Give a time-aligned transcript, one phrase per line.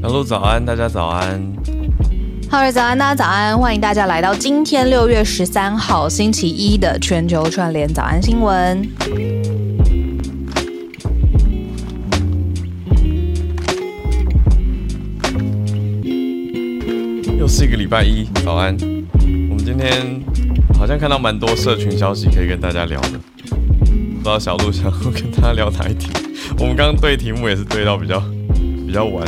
[0.00, 1.40] 小鹿早安，大家早安。
[2.50, 8.86] 好的，早安，大家早安，欢迎大家来到今天六月十三号星期一的全球串联早安新闻。
[17.38, 18.76] 又是一个礼拜一，早安。
[19.50, 20.22] 我们今天
[20.84, 26.10] 好像看到蛮多社群消息可以跟大家聊的，不知道小鹿想要跟大家聊哪一题？
[26.58, 28.22] 我们刚刚对题目也是对到比较
[28.86, 29.26] 比较晚。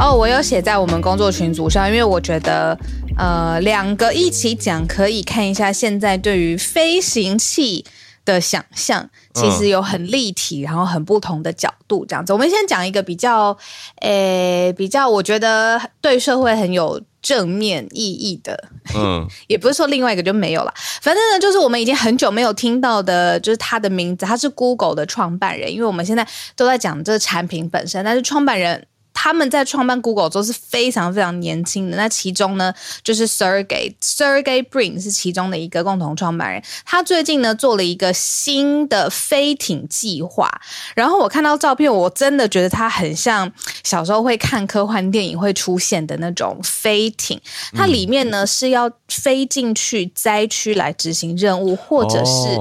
[0.00, 2.76] 哦，我有写在我们工作群组上，因为我觉得，
[3.16, 7.84] 呃，两个一起讲可以看一下现在对于飞行器
[8.24, 12.32] 的想象，其实有很立体，然后很不同的角度这样子。
[12.32, 13.56] 我们先讲一个比较，
[14.00, 20.72] 诶，比较我觉得对社会很有正面意义的，嗯， 也不是说另外一个就没有了。
[21.02, 28.86] 反正呢，就是我们已经很久没有听到的，就是他的名字，他是 Google 的创办人，因为我们现在都在讲这个产品本身，但是创办人。
[29.22, 31.96] 他们在创办 Google 都是非常非常年轻的。
[31.98, 36.62] 那其中呢，就是 Sergey Sergey Brin 是其中的一个共同创办人。
[36.86, 40.50] 他最近呢做了一个新的飞艇计划。
[40.94, 43.52] 然后我看到照片，我真的觉得他很像
[43.84, 47.38] 小时候会看科幻电影会出现的那种飞艇。
[47.76, 52.58] 它里面呢是要飞进去灾区来执行任务，或者是。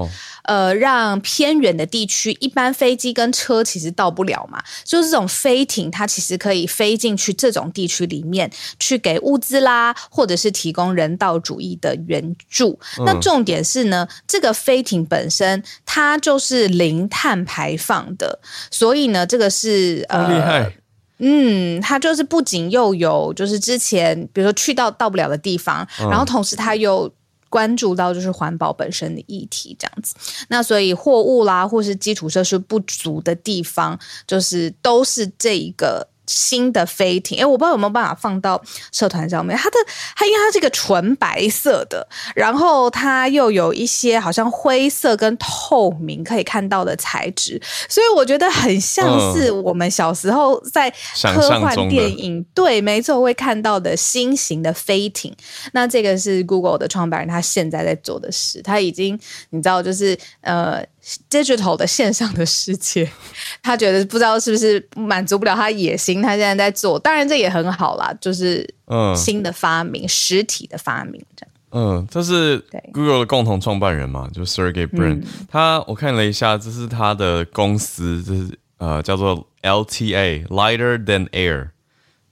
[0.50, 12.80] 呃，让偏远的地区，一般飞机跟车其实到不了嘛，就是这种飞艇，它其实可以飞进去这种地区里面，去给物资啦，或者是提供人道主义的援助。
[13.06, 18.40] 那重点是呢，这个飞艇本身它就是零碳排放的，
[18.72, 20.74] 所以呢，这个是呃，厉害，
[21.20, 27.14] 嗯，它就是不仅又有就是之前比如说去到到不了的地方，然后同时它又。
[27.50, 30.16] 关注到就是环保本身的议题这样子，
[30.48, 36.08] 那所以货物啦，或是基础设施不足的地方，就是都是这一个。
[36.30, 39.58] 新的飞艇，哎，我不知道有没有办法放到社团上面。
[39.58, 39.78] 它的
[40.16, 47.60] 它因为它是一个纯白色的，然后它又有一些好像灰色跟透明可以看到的材质，
[47.90, 50.88] 所以我觉得很像是我们小时候在
[51.24, 55.36] 科幻电影对，没错会看到的新型的飞艇。
[55.74, 59.20] 那这个是 Google 的创办人，他现在在做的事，他已经
[59.50, 60.86] 你知道，就是呃。
[61.30, 63.10] Digital 的线上的世界，
[63.64, 71.54] 他觉得不知道是不是满足不了他野心，他现在在做，当然这也很好啦，就是嗯新的发明，实体的发明这样。
[71.72, 72.58] 嗯，这是
[72.94, 81.70] Google 的共同创办人嘛，就 Sergey Brin，他我看了一下，这是他的公司，这是呃叫做 LTA Lighter Than Air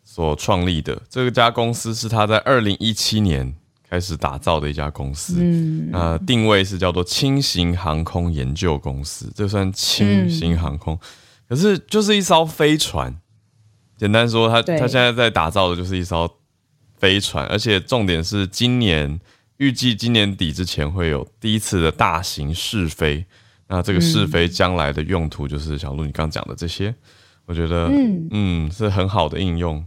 [0.03, 3.55] 所创立的，这个家公司是他在二零一七年。
[3.89, 10.99] 开始打造的一家公司，嗯，呃，定位是叫做轻型航空研究公司，这算轻型航空，
[11.47, 13.15] 可是就是一艘飞船。
[13.95, 16.29] 简单说，他他现在在打造的就是一艘
[16.97, 19.19] 飞船，而且重点是今年
[19.57, 23.25] 预计今年底之前会有第一次的大型试飞。
[23.69, 26.93] 那这个试飞将来的用途就是小鹿你刚讲的这些，
[27.45, 29.85] 我觉得嗯嗯是很好的应用。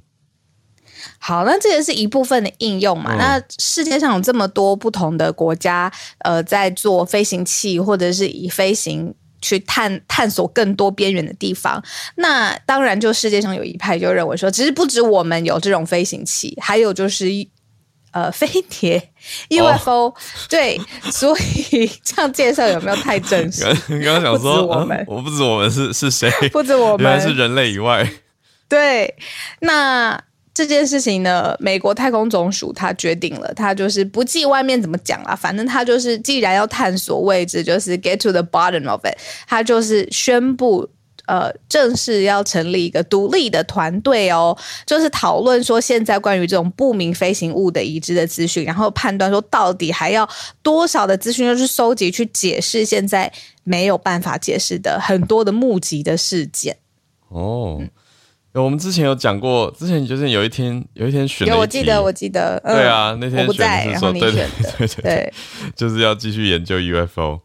[1.19, 3.15] 好，那这个是一部分的应用嘛？
[3.17, 11.83] 那世界上有这么多不同的国家，呃，在做飞行器，或者是以飞行去探探索更多边缘的地方。
[12.17, 17.27] 那当然，就世界上有一派就认为说，其实不止我们有这种飞行器，还有就是
[18.13, 19.11] 呃飞碟
[19.49, 20.15] UFO。
[20.49, 20.81] 对，
[21.11, 21.37] 所
[21.71, 23.65] 以 这样介绍有没有太正 式？
[23.89, 26.31] 刚刚想说，我们我不止我们是是谁？
[26.51, 28.11] 不止我们是人类以外。
[28.69, 29.15] 对，
[29.61, 30.23] 那。
[30.61, 39.17] 这件事情呢，美国太空总署他决定了，他就是不计外面怎么讲啦，反正他就是既然要探索位置，就是 get to the bottom of it，
[39.47, 40.87] 他就是宣布
[41.27, 44.55] 呃正式要成立一个独立的团队哦，
[44.85, 50.29] 就是讨论说现在关于这种不明飞行物的已知的资讯，然后判断说到底还要
[50.63, 53.33] 多少的资讯要去收集去解释现在
[53.65, 56.77] 没有办法解释的很多的目击的事件
[57.29, 57.81] 哦。
[58.53, 64.49] 我们之前有讲过，之前就是有一天有一天选，有我记得我记得，对啊，那天选是说对对
[64.79, 65.33] 对对，
[65.77, 67.41] 就是要继续研究 UFO。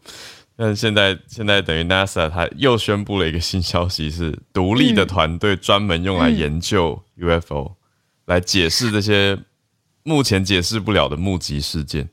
[0.57, 7.73] 但现在现在等于 NASA 它又宣布了一个新消息，是独立的团队专门用来研究 UFO，
[8.25, 9.37] 来解释这些
[10.03, 12.09] 目前解释不了的目击事件。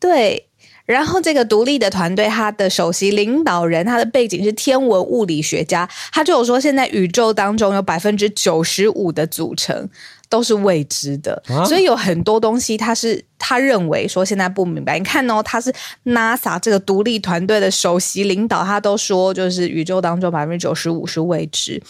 [0.00, 0.42] 对。
[0.86, 9.88] 然后这个独立的团队，他的首席领导人，他的背景是天文物理学家，他就有说，现在宇宙当中有百分之九十五的组成。
[10.28, 14.98] 都是未知的，所以有很多东西他是他认为说现在不明白。
[14.98, 15.72] 你看哦，他是
[16.04, 21.80] NASA 这个独立团队的首席领导，他都说就是宇宙当中百分之九十五是未知，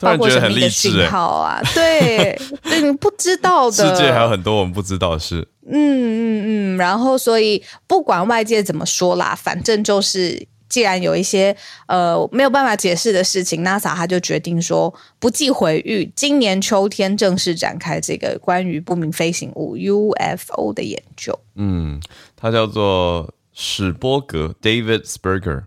[0.00, 5.48] 包括什么的信号啊， 对，你不知道的世界还有很多我们不知道的事。
[5.68, 10.46] 嗯嗯嗯，然后所以不管外界怎么说啦，反正就是。
[10.68, 21.38] 既然有一些呃没有办法解释的事情，NASA 他就决定说不计回预，今年秋天正式展开这个关于不明飞行物 UFO 的研究。
[21.54, 22.00] 嗯，
[22.34, 25.64] 他叫做史波格 David Sperger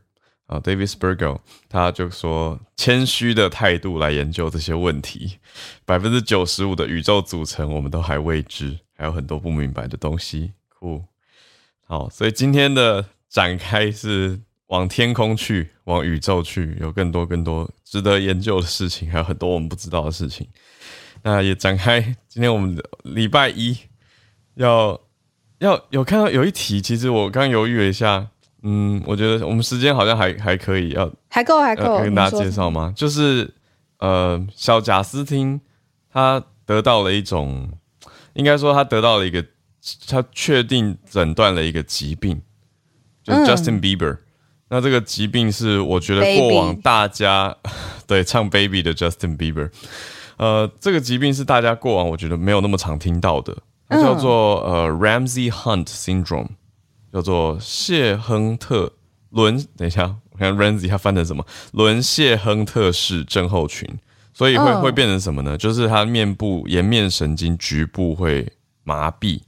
[0.47, 5.37] 啊，David Sperger，他就说谦虚的态度来研究这些问题，
[5.85, 10.51] 百分之九十五的宇宙组成我们都还未知，还有很多不明白的东西。
[10.77, 11.03] 酷，
[11.87, 14.41] 好，所以今天的展开是。
[14.69, 20.47] 往天空去，往宇宙去，有更多更多值得研究的事情，还有很多我们不知道的事情。
[21.23, 23.77] 那也展开，今天我们礼拜一
[24.55, 24.99] 要
[25.57, 28.27] 要有看到有一题，其实我刚犹豫了一下，
[28.61, 32.93] 嗯，我觉得我们时间好像还还可以，要还够还够，跟大家介绍吗？
[32.95, 33.51] 就是
[33.97, 35.59] 呃，小贾斯汀
[36.13, 37.71] 他得到了一种，
[38.33, 39.43] 应该说他得到了一个，
[40.07, 42.39] 他确定诊断了一个疾病，
[43.23, 44.19] 就 Justin Bieber。
[44.69, 47.55] 那这个疾病是我觉得过往大家
[48.07, 49.71] 对唱 Baby 的 Justin Bieber，
[50.37, 53.57] 呃，这个疾病是大家过往我觉得没有那么常听到的，
[53.87, 56.49] 它叫做呃 Ramsey Hunt Syndrome，
[57.11, 58.93] 叫做谢亨特
[59.31, 59.57] 伦。
[59.75, 61.45] 等一下，我看 Ramsey 他翻成什么？
[61.73, 63.87] 伦谢亨特氏症候群。
[64.31, 65.57] 所以会会变成什么呢？
[65.57, 68.49] 就是他面部颜面神经局部会
[68.83, 69.41] 麻痹。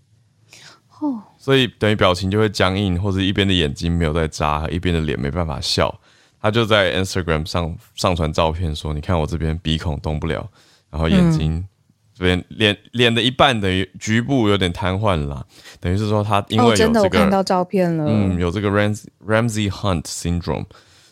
[0.99, 1.21] 哦。
[1.41, 5.99] 所以等于表情就会僵硬，或者一边的眼睛没有在眨，一边的脸没办法笑。
[6.39, 10.47] 他就在 Instagram 上上传照片说：“你看我这边鼻孔动不了，
[10.91, 11.67] 然后眼睛
[12.13, 15.43] 这边脸脸的一半等于局部有点瘫痪了。
[15.79, 20.65] 等于是说他因为有这个看到照片了，嗯，有这个 Ramsey Ramsey Hunt Syndrome，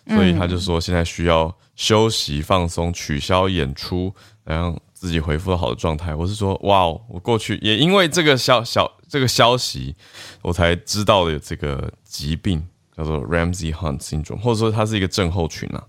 [0.08, 6.14] 所以他就说现在需要休息放松，取消演出，然后自己恢复好的状态。
[6.14, 8.99] 我是说，哇哦，我过去也因为这个小小。
[9.10, 9.96] 这个消息，
[10.42, 12.66] 我才知道的这个疾病
[12.96, 15.84] 叫做 Ramsey Hunt syndrome，或者说它是一个症候群啊。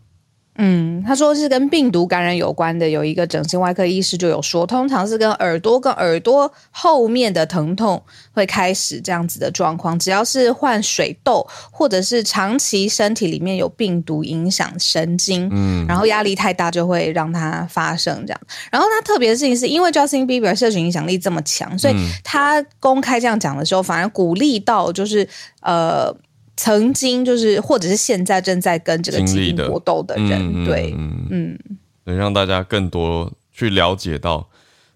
[0.63, 8.01] 嗯，他说是跟病毒感染有关的，有一个整形外科医师就有说，通常是跟耳朵跟耳朵后面的疼痛
[8.35, 9.99] 会开始这样子的状况。
[9.99, 18.41] 只要是患水痘，或者是长期身体里面有病毒影响神经，嗯，然后压力太大就会让它发生这样。
[18.71, 25.27] 然后他特别的事情是因为 Justin Bieber 社群影响力这么强，所以他公开这样讲的时候，反而鼓励到就是
[25.63, 26.15] 呃。
[26.63, 30.15] 曾经就是，或者是现在正在跟这个疾病搏斗的。
[30.17, 30.95] 人，对，
[31.31, 31.59] 嗯，
[32.05, 34.47] 能让大家更多去了解到，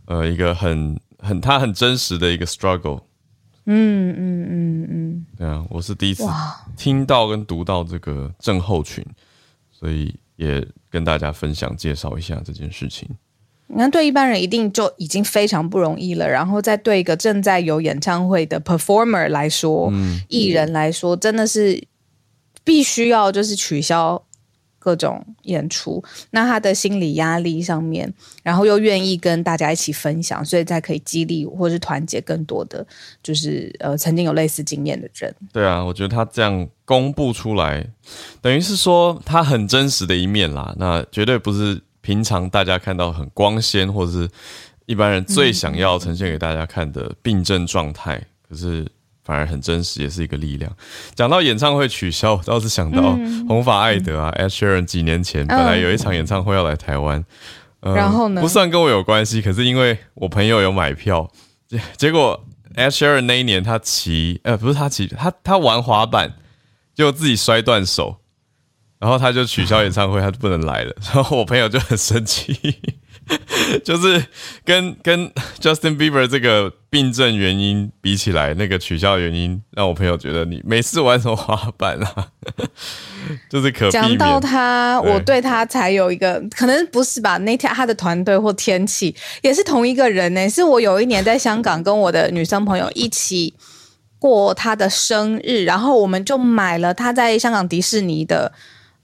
[0.05, 3.01] 呃，一个很很他很真实的一个 struggle，
[3.65, 6.23] 嗯嗯嗯嗯，对啊，我是第一次
[6.77, 9.03] 听到跟读到这个症候群，
[9.73, 13.09] 所以也跟大家分享介绍一下这件事情。
[13.67, 19.91] 你看，对一般人一定就已经非常不容易了，然后再对一个正在有演唱会的 performer 来说，
[20.29, 21.83] 艺人来说，真的是
[22.63, 24.23] 必须要就是取消
[24.79, 26.05] 各种演出。
[26.31, 28.13] 那他的心理压力上面，
[28.43, 32.87] 然后又愿意跟大家一起分享，所以才可以激励或是团结更多的，
[33.23, 35.35] 就是呃曾经有类似经验的人。
[35.55, 37.85] 对啊，我觉得他这样公布出来，
[38.43, 40.75] 等于是说他很真实的一面啦。
[40.77, 41.81] 那绝对不是。
[42.05, 44.29] 平常大家看到很光鲜，或者是
[44.85, 48.87] 一般人最想要呈现给大家看的病症状态，可是
[49.25, 50.71] 反而很真实，也是一个力量。
[51.15, 53.19] 讲到演唱会取消，我倒是想到
[53.49, 57.25] 红发艾德啊，Ed Sheeran 几年前本来有一场演唱会要来台湾，
[57.81, 61.31] 然后呢，不算跟我有关系，可是因为我朋友有买票，
[61.67, 62.45] 结 结果
[62.77, 66.35] Ed Sheeran 那一年他骑，呃，不是他骑，他他玩滑板，
[66.95, 68.19] 就自己摔断手。
[69.05, 70.97] 然后他就取消演唱会，他就不能来了。
[71.13, 72.57] 然后我朋友就很生气，
[73.85, 74.25] 就是
[74.65, 75.31] 跟跟
[75.61, 82.29] Justin Bieber 这个病症原因比起来，那个取消原因让我朋友觉得你每次玩什么滑板啊，
[83.51, 87.37] 就是可讲到他，我对他才有一个可能不是吧？
[87.37, 90.49] 那天他的团队或天气也是同一个人呢。
[90.49, 93.53] 是我有一年在香港跟我的女生朋友一起
[94.19, 98.51] 过他的生日，然后我们就买了他在香港迪士尼的。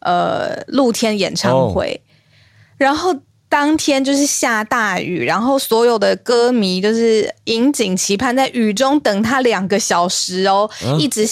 [0.01, 2.01] 呃，露天演唱会，
[2.77, 3.15] 然后
[3.49, 11.27] 当天就是下大雨，然后所有的歌迷就是引颈期盼，在雨中等他两个小时哦，一直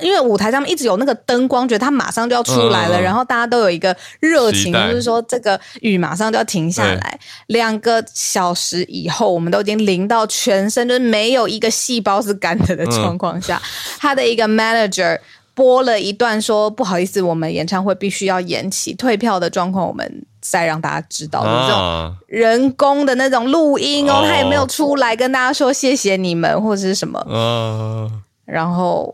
[0.00, 7.18] 因为舞台上面一直有那个灯光，觉得他马上就要出来了，然后大家都有一个热情，就是说这个雨马上就要停下来。
[7.48, 13.60] 两个小时以后，我们都已经淋到全身，就是没有一个细胞是干的的状况下，
[13.98, 15.16] 他的一个 manager
[15.54, 21.42] 播了一段说：“不好意思，我们演唱会必须要延期，退票的状况我们。”再让大家知道。
[21.42, 28.12] 的这种人工的那种录音哦，他也没有出来跟大家说谢谢你们或者是什么，
[28.44, 29.10] 然后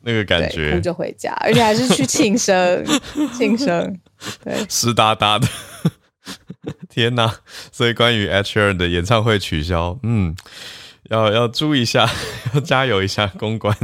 [0.00, 0.72] 那个感觉。
[0.72, 2.82] 哭着回家，而且还是去庆生，
[3.36, 3.94] 庆生，
[4.42, 5.46] 对，湿哒哒的，
[6.88, 7.30] 天哪！
[7.70, 10.34] 所以关于 H R 的演唱会取消，嗯，
[11.10, 12.08] 要要注意一下，
[12.54, 13.76] 要加油一下公关，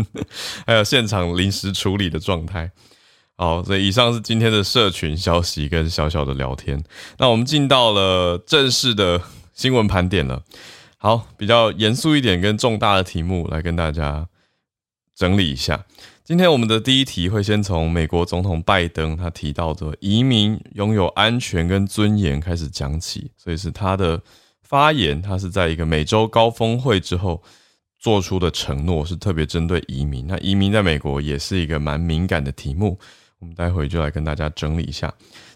[0.66, 2.71] 还有现场临时处理的状态。
[3.37, 6.83] 好，所以以上是今天的社群消息跟小小的聊天。
[7.18, 9.21] 那我们进到了正式的
[9.52, 10.42] 新闻盘点了。
[10.97, 14.26] 好，比较严肃一点跟重大的题目来跟大家
[15.14, 15.85] 整理一下。
[16.25, 23.30] 今天我们的第一题会先从美国总统拜登他提到的移民拥有安全跟尊严开始讲起。
[23.37, 24.21] 所以是他的
[24.69, 27.43] 发言，他是在一个美洲高峰会之后
[27.99, 30.27] 做出的承诺，是特别针对移民。
[30.27, 32.99] 那移民在美国也是一个蛮敏感的题目。
[33.39, 35.13] 我们待会就来跟大家整理一下。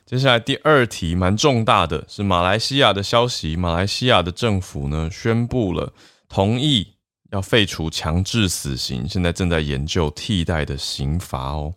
[0.06, 3.56] 接下来第二题蛮重大的，是马来西亚的消息。
[3.56, 5.92] 马来西亚的政府呢宣布了
[6.28, 6.86] 同意
[7.32, 11.72] 要废除强制死刑，现在正在研究替代的刑罚哦。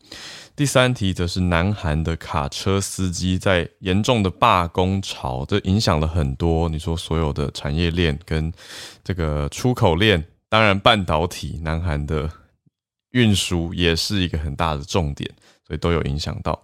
[0.55, 6.69] 第三题则是南韩的卡车司机在严重的罢工潮，这影响了很多。
[6.69, 8.53] 你说所有的产业链跟
[9.03, 12.29] 这个出口链，当然半导体，南韩的
[13.11, 15.27] 运输也是一个很大的重点。
[15.65, 16.63] 所以都有影响到。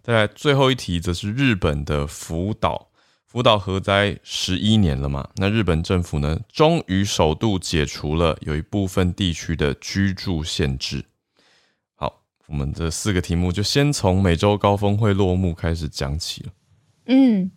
[0.00, 2.90] 再来最后一题，则是日本的福岛，
[3.26, 5.28] 福岛核灾十一年了嘛？
[5.36, 11.04] 那日本政府呢，终于首度解除了有一部分地区的居住限制。
[12.46, 16.52] 我们这四个题目就先从美洲高峰会落幕开始讲起了。
[17.06, 17.50] 嗯。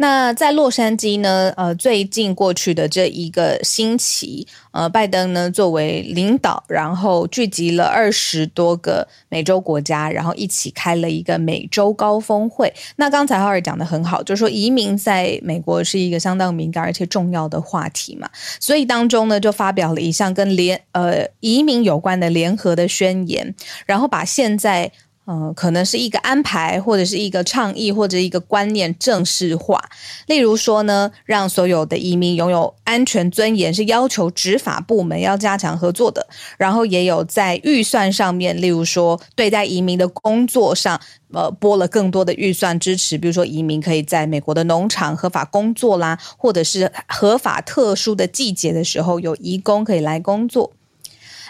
[0.00, 1.52] 那在洛杉矶呢？
[1.58, 12.72] 呃，最近过去的这一个星期，呃，拜登呢作为领导，然后聚集了二十多个美洲国家，然后一起开了一个美洲高峰会。
[12.96, 18.26] 那刚才浩尔讲的很好，就是说移民在美国是一个相当敏感而且重要的话题嘛，
[18.58, 23.54] 所以当中呢就发表了一项跟联呃移民有关的联合的宣言，
[23.84, 24.90] 然后把现在。
[25.32, 29.80] 嗯，可能是一个安排，或者是一个倡议，或者一个观念正式化。
[30.26, 36.26] 例如说呢，让所有的移民拥有安全尊严，是要求执法部门要加强合作的。
[36.58, 41.00] 然后也有在预算上面，例如说对待移民的工作上，
[41.32, 43.16] 呃，拨了更多的预算支持。
[43.16, 50.72] 比如说，移民可以在美国的农场合法工作啦，或者是合法特殊的季节的时候，有移工可以来工作。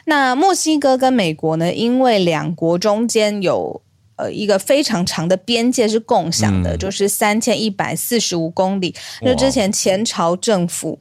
[0.06, 1.72] 那墨西哥跟美国呢？
[1.72, 3.80] 因为两国中间有
[4.16, 8.94] 呃一个非常长的边界是共享的，就是三千一百四十五公里。
[9.22, 10.98] 那之前前朝政府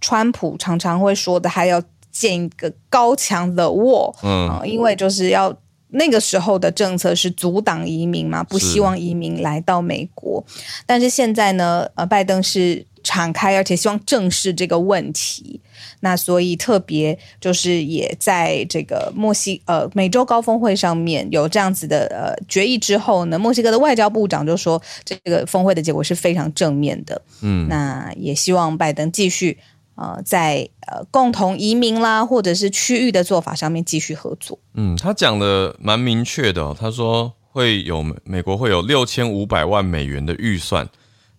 [0.00, 5.56] 川普常常会说的，还要建一个高墙的 wall，嗯，因为就是要
[5.88, 10.44] 那个时候的政策是阻挡移民嘛，不希望移民来到美国。
[10.84, 15.60] 但是现在呢，呃，拜登是敞开，而且希望正视这个问题。
[16.00, 29.58] 那所以特别就是也在这个墨西呃美洲高峰会上面有这样子的呃决议之后呢，墨西哥的外交部长就说这个峰会的结果是非常正面的，嗯，那也希望拜登继续
[29.94, 34.58] 呃在呃共同移民啦或者是区域的做法上面继续合作。
[34.74, 40.88] 嗯，他讲的蛮明确的，他说会有美国会有六千五百万美元的预算。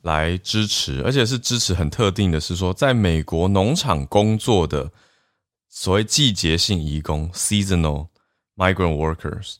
[0.04, 4.92] 来支持，而且是支持很特定的，是说在美国农场工作的
[5.70, 8.10] 所谓季节性移工 （seasonal
[8.56, 9.56] migrant workers）。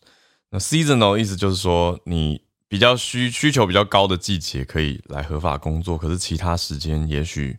[0.50, 7.58] 那 seasonal 意思就是说，你比较需需求比较高的季节可以来合法工作，可是其他时间也许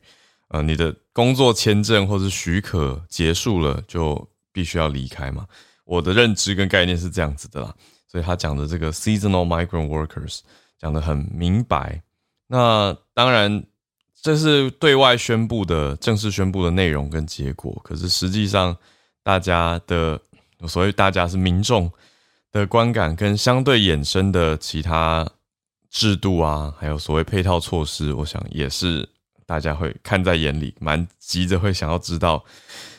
[0.49, 5.47] 呃你的工作签证或者许可结束了，就必须要离开嘛。
[5.85, 7.75] 我的认知跟概念是这样子的啦，
[8.07, 10.41] 所以他讲的这个 seasonal migrant workers
[10.79, 12.03] 讲的很明白。
[12.47, 13.65] 那当然，
[14.21, 17.81] 这是对外宣布的正式宣布的内容跟结果。
[17.83, 18.77] 可是实际上，
[19.23, 20.21] 大家的
[20.69, 21.91] 所谓大家是民众
[22.53, 25.29] 的观感跟相对衍生的其他
[25.91, 29.09] 制度啊，还有所谓配套措施，我想也是
[29.47, 32.45] 大家会看在眼里，蛮急着会想要知道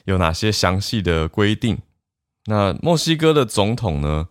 [0.05, 1.77] 有哪些详细的规定。
[2.45, 4.27] 那墨西哥的总统呢？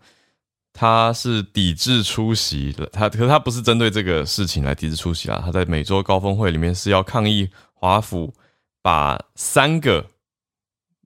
[0.77, 5.41] 他是抵制出席的，他可是他不是针对这个事情来抵制出席啊。
[5.43, 8.35] 他在美洲高峰会里面是要抗议华府
[8.83, 10.05] 把三个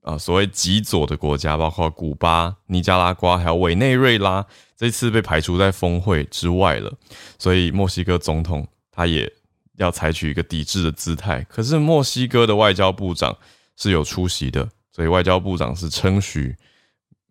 [0.01, 4.43] 啊所谓极左的国家，包括古巴、尼加拉瓜还有委内瑞拉，
[4.75, 6.91] 这次被排除在峰会之外了。
[7.37, 9.31] 所以墨西哥总统他也
[9.77, 11.43] 要采取一个抵制的姿态。
[11.43, 13.37] 可是墨西哥的外交部长
[13.77, 16.55] 是有出席的，所以外交部长是称许，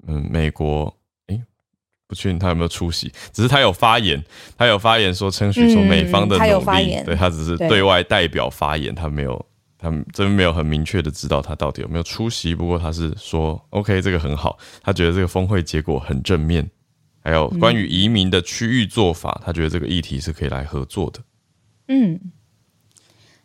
[0.07, 0.95] 嗯，美国。
[2.09, 4.21] 不确定他有没有出席，只是他有发言，
[4.57, 9.47] 他有发言说称许说美方的努力，对他只是对外代表发言，他没有，
[9.79, 12.55] 他这边没有很明确的知道他到底有没有出席。
[12.55, 16.69] 不过他是说，OK，这个很好，他觉得这个峰会结果很正面。
[17.23, 21.21] 还有关于移民的区域做法，他觉得这个议题是可以来合作的。
[21.89, 22.19] 嗯。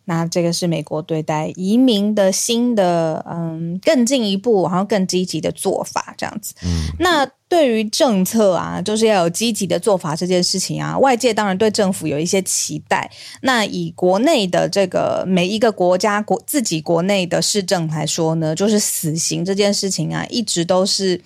[0.06, 6.54] 那这个是美国对待移民的新的，嗯，更进一步，然后更积极的做法，这样子。
[6.66, 13.12] 嗯，那对于政策啊，就是要有积极的做法这件事情啊，外界当然对政府有一些期待。
[13.42, 21.22] 那以国内的这个每一个国家国自己国内的市政来说呢，就是死刑这件事情啊，一直都是。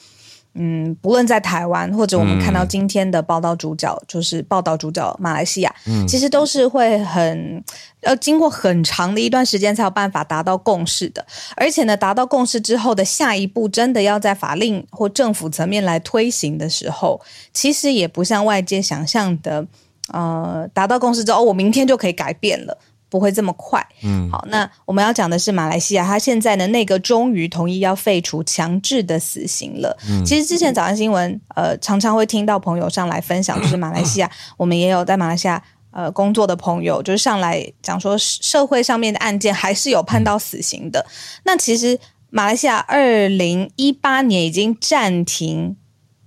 [0.59, 5.75] 嗯，不论在台湾或者我们看到今天的报道主角，就是报道主角马来西亚，
[6.07, 7.63] 其实都是会很
[8.01, 11.23] 要经过很长的一段时间才有办法达到共识的。
[11.55, 17.21] 而且呢，达到共识之后的下一步，真的要在法令或政府层面来推行的时候，
[17.53, 19.65] 其实也不像外界想象的，
[20.11, 22.77] 呃，达到共识之后，我明天就可以改变了。
[23.09, 23.85] 不会这么快。
[24.03, 29.97] 嗯，好，那我们要讲的是马来西亚，它现在呢，内阁终于同意要废除强制的死刑了。
[30.09, 35.61] 嗯，其实之前早上新闻，呃，常常会听到朋友上来分享， 就是马来西亚，我们也有在马来西亚
[35.91, 41.05] 呃工作的朋友，就是上来讲说，社会上面的案件还是有判到死刑的。
[41.43, 41.97] 那其实
[42.29, 45.77] 马来西亚二零一八年已经暂停，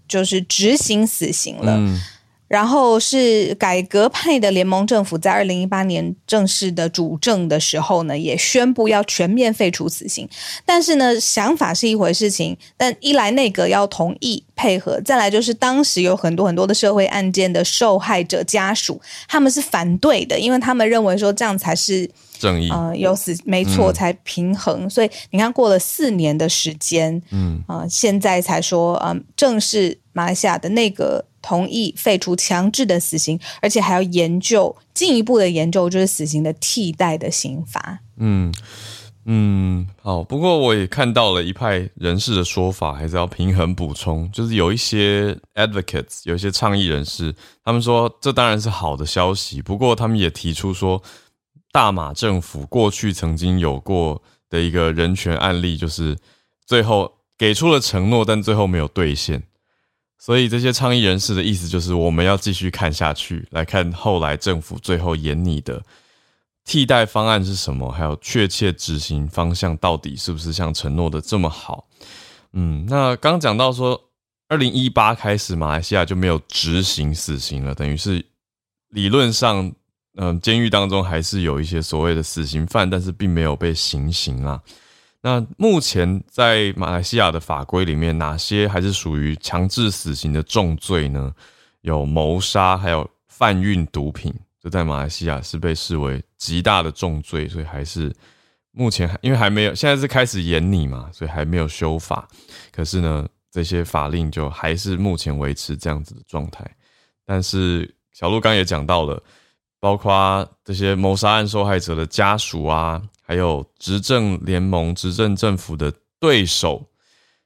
[0.09, 1.77] 就是执行死刑了。
[1.77, 2.01] 嗯。
[2.51, 10.29] 然后是改革派的联盟政府在二零一八年正式的主政的时候呢，也宣布要全面废除死刑。
[10.65, 24.91] 但是呢，想法是一回事情，但一来内阁要同意配合，再来就是当时有很多很多的社会案件的受害者家属，他们是反对的，因为他们认为说这样才是正义，呃，有死没错才平衡。
[24.91, 31.25] 所以你看，过了四年的时间，嗯啊，现在才说，嗯，正式马来西亚的内阁。
[31.43, 38.01] 同意废除强制的死刑，而且还要研究进一步的研究，就是死刑的替代的刑罚。
[38.19, 38.53] 嗯
[39.27, 40.25] 嗯，好。
[40.25, 44.29] 不过我也看到了一派人士的说法，还是要平衡补充。
[44.33, 49.61] 就是有一些 advocates，有一些倡议人士，他们说这当然是好的消息。
[49.61, 51.03] 不过他们也提出说，
[51.71, 56.17] 大马政府过去曾经有过的一个人权案例，就是
[56.67, 59.43] 最后给出了承诺，但最后没有兑现。
[60.21, 65.83] 所以这些倡议人士的意思就是，我们要继续看下去，来看后来政府最后演你的
[66.63, 71.89] 替代方案是什么，还有确切执行方向到底是不是像承诺的这么好？
[72.53, 73.99] 嗯，那刚讲到说，
[74.49, 78.23] 二零一八开始，马来西亚就没有执行死刑了，等于是
[78.91, 79.73] 理论上，
[80.17, 84.61] 嗯，监狱当中还是有一些所谓的死刑犯，但是并没有被行刑啊。
[85.23, 91.35] 那目前在马来西亚的法规里面，哪些还是属于强制死刑的重罪呢？
[91.83, 98.11] 有谋杀，还有贩运毒品，这在马来西亚是被视为极大的重罪，所以还是
[98.71, 102.27] 目前因为还没有，现在是开始严拟嘛，所以还没有修法。
[102.73, 106.65] 可是呢，这些法令就还是目前维持这样子的状态。
[107.27, 109.23] 但是小鹿刚也讲到了，
[109.79, 113.03] 包括这些谋杀案受害者的家属啊。
[113.31, 116.85] 还有执政联盟、执政政府的对手，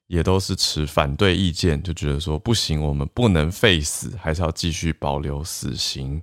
[0.07, 6.23] 也都是持反对意见，就觉得说不行，我们不能废死，还是要继续保留死刑。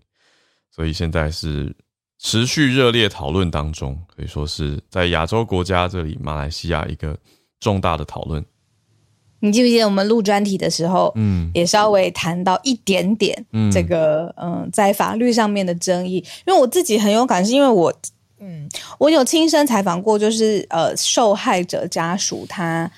[0.72, 1.72] 所以现在是
[2.18, 7.16] 持续热烈讨论当中，可以说是在亚洲国家这里，马来西亚一个
[7.60, 8.44] 重大的讨论。
[9.42, 16.16] 你记不记得我们录专题的时候，嗯，也稍微谈到一点点这个，嗯，在法律上面的争议。
[16.48, 17.94] 因为我自己很有感，是因为我。
[18.42, 22.92] 嗯，我有亲身采访过，就是呃，受害者家属他，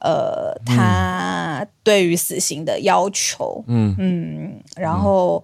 [0.00, 5.42] 呃，他对于死刑的要求，嗯嗯，然后。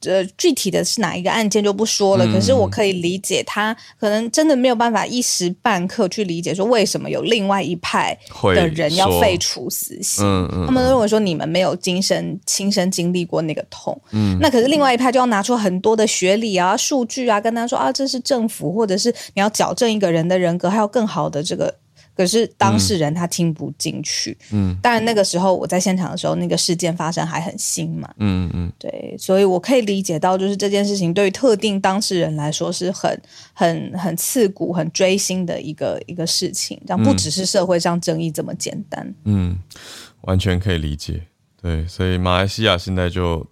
[0.00, 10.24] 这具体的是哪一个案件就不说了，可是我可以理解他可能真的没有办法一时半刻去理解说为什么有另外一派的人要废除死刑。
[10.66, 21.74] 他们认为说你们没有亲身亲身经历过那个痛，嗯，那可是另外一派就要拿出很多的学理啊、数据啊，跟他说啊，这是政府或者是你要矫正一个人的人格，还有更好的这个。
[22.20, 24.36] 可是当事人他听不进去。
[24.52, 28.12] 嗯，当然那个时候我在现场的时候，那个事件发生还很新嘛。
[28.18, 33.18] 嗯嗯嗯，对，所以我可以理解到，就是这件事情对于特定当事人来说是很
[33.54, 39.14] 很很刺骨、很锥心的一个一个事情，这样不只是社会上争议这么简单。
[39.24, 39.58] 嗯，
[40.20, 41.22] 完全可以理解。
[41.62, 43.46] 对，所以马来西亚现在就。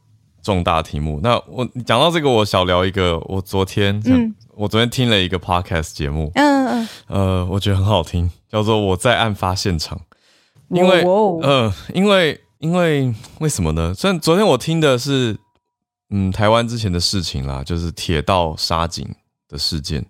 [0.48, 3.18] 重大题目，那我讲到这个，我小聊一个。
[3.26, 9.98] 我昨天，嗯，我昨天听了一个 podcast 节目，嗯嗯，呃，我觉得很好听，叫做《我在案发现场》。
[10.70, 11.04] 因为，
[11.42, 13.92] 嗯，因为，因为，为什么呢？
[13.92, 15.36] 虽然昨天我听的是，
[16.08, 19.06] 嗯，台湾之前的事情啦，就是铁道杀警
[19.50, 20.02] 的事件，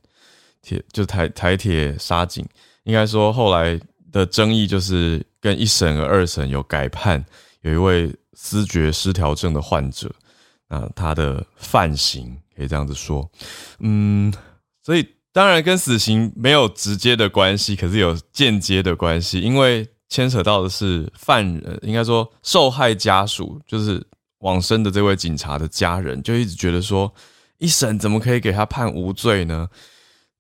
[0.63, 2.47] 铁就台台铁杀警，
[2.85, 3.77] 应该说后来
[4.13, 7.25] 的争议就是跟一审和二审有改判，
[7.63, 10.09] 有一位思觉失调症的患者。
[10.69, 13.29] 啊，他的犯行可以这样子说，
[13.81, 14.33] 嗯，
[14.83, 24.07] 所以当然跟死刑没有直接的关系，可是有间接的关系，因为牵扯到的是犯人，应该说受害家属，就是
[24.41, 27.13] 往生的这位警察的家人，就一直觉得说，
[27.59, 29.69] 一审怎么可以给他判无罪呢？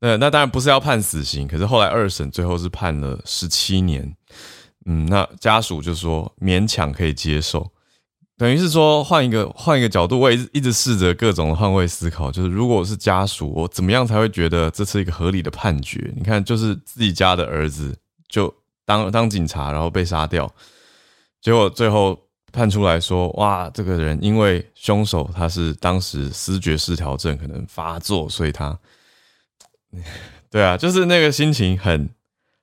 [0.00, 4.16] 那那当然不是要判死刑，可是后来二审最后是判了十七年，
[4.86, 7.70] 嗯，那家属就说勉强可以接受。
[8.38, 12.30] 等于是说，换一个换一个角度，我也一直试着各种换位思考。
[12.30, 16.12] 就是如果我是家属，我怎么样才会觉得这是一个合理的判决？
[16.16, 17.98] 你看，就是自己家的儿子
[18.28, 20.48] 就当当警察，然后被杀掉，
[21.40, 22.16] 结果最后
[22.52, 28.78] 判出来说，哇，这个人因为凶手他是当时思觉失调症可能发作，所以他，
[30.48, 32.08] 对啊，就是那个心情很。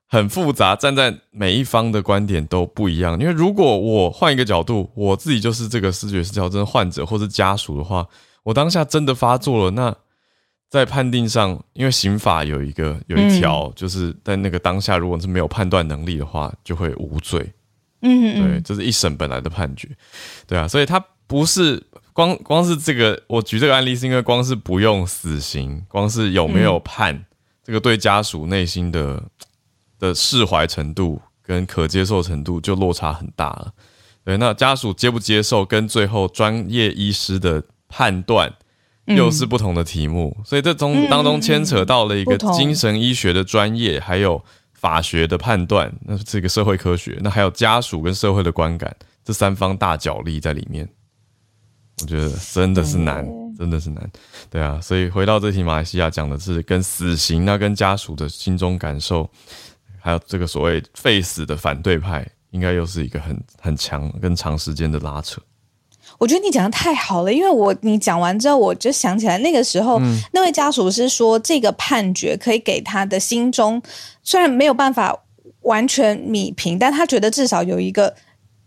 [0.07, 3.19] 很复杂，站在每一方的观点都不一样。
[3.19, 8.07] 因为如果我换一个角度，我自己就是这个视觉失调症患者或者家属的话，
[8.43, 9.93] 我当下真的发作了，那
[10.69, 17.51] 在判定上，因为刑法有一个有一条，就是在那个当下，如果是没有判断能力的话，就会无罪。
[18.01, 19.89] 嗯，对，这是一审本来的判决。
[20.45, 27.25] 对啊，所以他不是光光是这个，我举这个案例是因为光是不用死刑，光是有没有判，
[27.63, 29.23] 这个对家属内心的。
[30.05, 33.71] 的释怀程度跟可接受程度就落差很大了，
[34.23, 38.51] 对，那家属接不接受跟最后专业医师的判断
[39.05, 50.89] 又是不同的题目，所以这中当中牵扯到了一个精神医学的专业，还有法学的判断，那是一个社会科学，那还有家属跟社会的观感，这三方大角力在里面，
[52.01, 53.23] 我觉得真的是难，
[53.55, 54.09] 真的是难，
[54.49, 59.29] 对啊，所以回到这题，马来西亚讲的是跟死刑，那跟家属的心中感受。
[60.05, 65.41] 还有这个所谓废死的反对派，应该又是一个很很强跟长时间的拉扯。
[66.19, 69.99] 我觉得你讲的太好了，因为我你讲完之后，我就想起来那个时候，
[70.31, 73.81] 那位家属是说，这个判决可以给他的心中
[74.21, 75.17] 虽然没有办法
[75.61, 78.15] 完全米平，但他觉得至少有一个。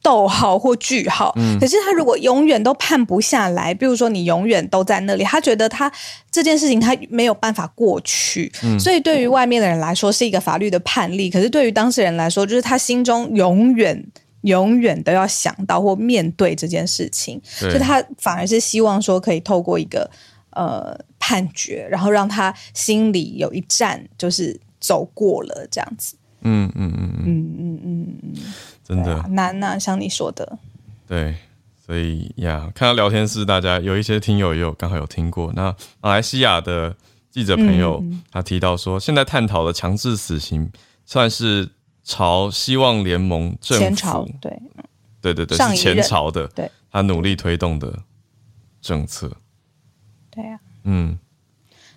[0.01, 5.91] 逗号或句号，可是他如果永远都判不下来，比如说你永远都在那里，他觉得他
[6.31, 14.07] 这件事情他没有办法过去，所以对于外面的人来说是一个法律的判例，可是对于当事人来说，就是他心中永远
[14.43, 20.09] 永远都要想到或面对这件事情，所以他反而是希望说可以透过一个
[20.51, 26.15] 呃判决，然后让他心里有一站，就是走过了这样子。
[26.43, 27.11] 嗯嗯嗯。
[27.27, 28.33] 嗯嗯嗯嗯。
[28.89, 30.59] 真的难呐，像你说的。
[31.07, 31.37] 对，
[31.85, 35.53] 所以呀，看到聊天室，大家有一些听友也有刚好有听过。
[35.55, 36.97] 那马来西亚的
[37.31, 40.73] 记者朋友他提到说，现在探讨的强制死刑
[41.05, 41.69] 算是
[42.03, 44.59] 朝希望联盟政府对
[45.21, 47.93] 对对对是前朝的，对，他努力推动的
[48.81, 49.31] 政策。
[50.31, 51.19] 对呀，嗯，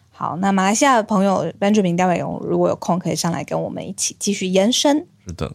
[0.10, 5.08] 好，那马来西亚的朋友 Benjamin 戴伟勇，如果有空可以上来跟我们一起继续延伸。
[5.26, 5.54] 是的。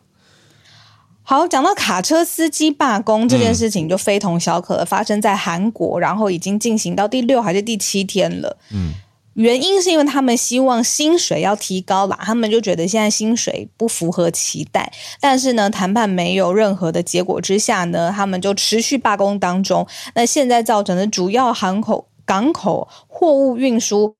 [1.29, 8.57] 好，讲到卡车司机罢工这件事情，就非同小可，发生在韩国，然后已经进行到第六还是第七天了。
[8.73, 8.93] 嗯，
[9.35, 14.93] 原因是因为他们希望薪水要提高啦，他们就觉得现在薪水不符合期待。
[15.21, 19.85] 但是呢，谈判没有任何的结果之下呢，他们就持续罢工当中。
[20.15, 24.15] 那现在造成的主要港口港口货物运输。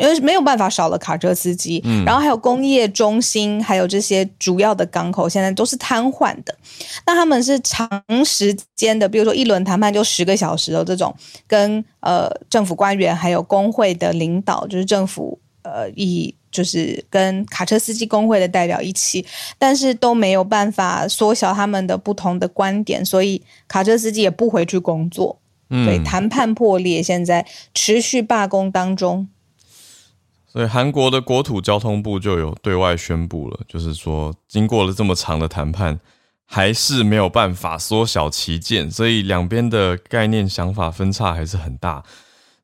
[0.00, 6.56] 因为没有办法少了卡车司机，然后还有工业中心，还有这些主要的港口，现在都是瘫痪的。
[7.06, 7.88] 那他们是长
[8.24, 11.14] 时间的，比如说一轮谈判就十个小时的这种，
[11.46, 19.24] 跟呃政府官员还有工会的领导，就是政府呃以就是跟卡车司机工会的代表一起，
[19.58, 25.38] 但是都没有办法缩小他们的不同的观点，所以卡车司机也不回去工作。
[25.68, 29.28] 对，谈判破裂，现在持续罢工当中。
[30.52, 36.00] 所以韩国的国土交通部就有对外宣布了，就是说经过了这么长的谈判，
[36.44, 42.02] 还是没有办法缩小旗舰，所以两边的概念想法分差还是很大。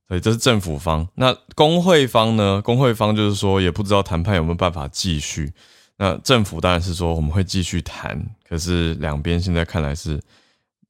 [0.09, 2.61] 所以这是政府方，那工会方呢？
[2.61, 5.53] 工会方就是说也不知道谈判有没有办法继续。
[5.97, 10.21] 那政府当然是说我们会继续谈，可是两边现在看来是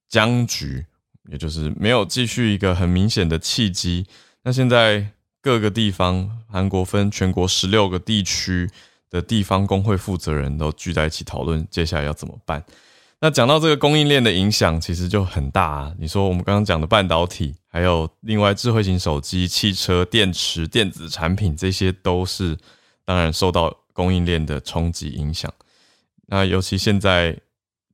[0.08, 0.86] 僵局，
[1.30, 4.06] 也就是没有继续一个很明显的契机。
[4.44, 5.08] 那现在。
[5.46, 8.68] 各个地方，韩国分全国十六个地区
[9.08, 12.60] 的地方工会负责人都聚在一起讨论接下来要怎么办。
[13.20, 15.64] 那讲到这个供应链的影响，其实就很大。
[15.64, 15.94] 啊。
[16.00, 22.58] 你说我们刚刚讲的半导体，还有另外智慧型手机、汽车、电池、电子产品，这些都是
[23.04, 25.48] 当然受到供应链的冲击影响。
[26.26, 27.38] 那尤其现在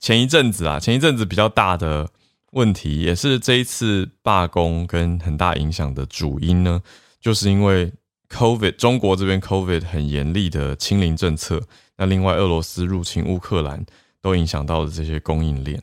[0.01, 2.09] 前一阵子啊，前一阵子比较大的
[2.53, 6.81] 问题，也是这一次罢工跟很大影响的主因呢。
[7.23, 7.93] 就是因为
[8.29, 11.63] COVID，中国这边 COVID 很严厉的清零政策，
[11.97, 13.87] 那另外俄罗斯入侵乌克兰
[14.21, 15.81] 都影响到了这些供应链。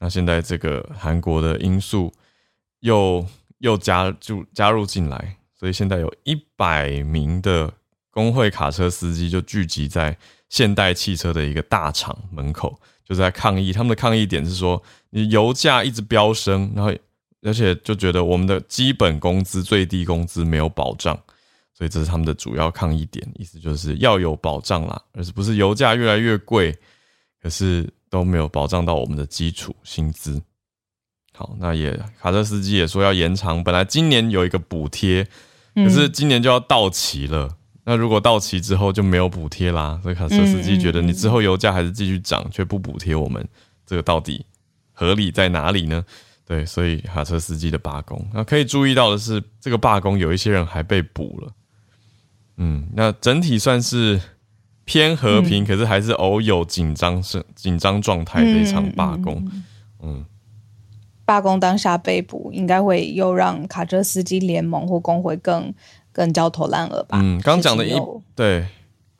[0.00, 2.12] 那现在这个韩国的因素
[2.80, 3.24] 又
[3.58, 7.72] 又加入加入进来，所以现在有一百名的
[8.10, 10.16] 工会卡车司机就聚集在
[10.48, 13.72] 现代汽车的一个大厂门口，就在抗议。
[13.72, 16.92] 他们的抗议点是说，你油价一直飙升，然后。
[17.42, 21.18] 而且就觉得我们的基本工资、最低工资没有保障，
[21.72, 23.26] 所以这是他们的主要抗议点。
[23.38, 26.76] 意思就是要有保障啦，而是不是油价越来越贵，
[27.42, 30.40] 可是都没有保障到我们的基础薪资。
[31.32, 35.26] 好，那也卡车司机也说要延长，本来今年有一个补贴，
[35.74, 37.56] 可是今年就要到期了。
[37.84, 43.48] 那如果到期之后就没有补贴啦，所以卡车司机觉得你之后油价还是继续涨，却不补贴我们，
[43.86, 44.44] 这个到底
[44.92, 46.04] 合理在哪里呢？
[46.50, 51.52] 对，所以卡车司机的罢工，那可以注意到的是，这个罢工有一些人还被捕了。
[52.56, 54.20] 嗯，那整体算是
[54.84, 59.48] 偏和平，可是还是偶有紧张是紧张状态的一场罢工。
[60.02, 60.24] 嗯，
[61.24, 65.72] 罢工当下被捕，应该会又让卡车司机联盟或工会更
[66.10, 67.20] 更焦头烂额吧？
[67.22, 67.94] 嗯，刚讲的一
[68.34, 68.66] 对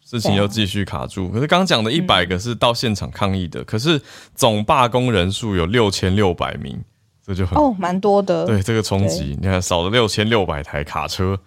[0.04, 4.02] 事情又继续卡住，可是刚讲的一百个是到现场抗议的，可是
[4.34, 6.82] 总罢工人数有六千六百名。
[7.30, 8.44] 这就很哦，蛮多的。
[8.44, 11.38] 对这个冲击，你看少了六千六百台卡车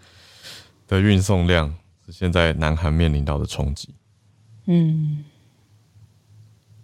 [0.87, 1.73] 的运送量，
[2.05, 3.89] 是现在南韩面临到的冲击。
[4.67, 5.25] 嗯，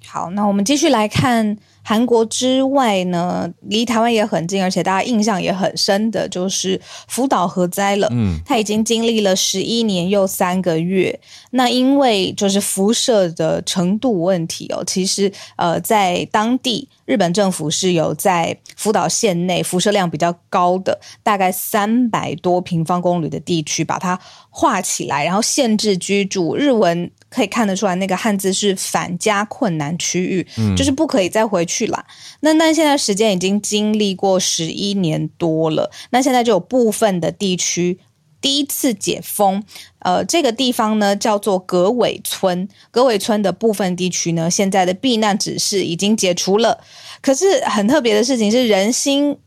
[0.05, 1.57] 好，那我们继续来看。
[1.89, 8.07] 韩国之外呢，离台湾也很近，而且大家印象也很深的，就是福岛核灾了。
[8.11, 11.19] 嗯，它已经经历了十一年又三个月。
[11.49, 24.19] 那因为就是辐射的程度问题哦，其实呃，在当地日本政府是有在福岛县内辐射量比较高的，大概三百多平方公里的地区，把它
[24.51, 26.55] 划起来，然后限制居住。
[26.55, 27.09] 日文。
[27.31, 30.43] 可以看得出来，那个汉字是返家困难区域，
[30.75, 32.05] 就是不可以再回去了。
[32.41, 37.99] 那那现在时间已经经历过十一年多了，那现在就有部分的地区
[38.41, 39.63] 第一次解封。
[39.99, 46.79] 呃，这个地方呢叫做葛尾村，葛尾村的部分地区呢，现在的避难指示已经解除了。
[47.21, 49.37] 可是很特别的事情是，人心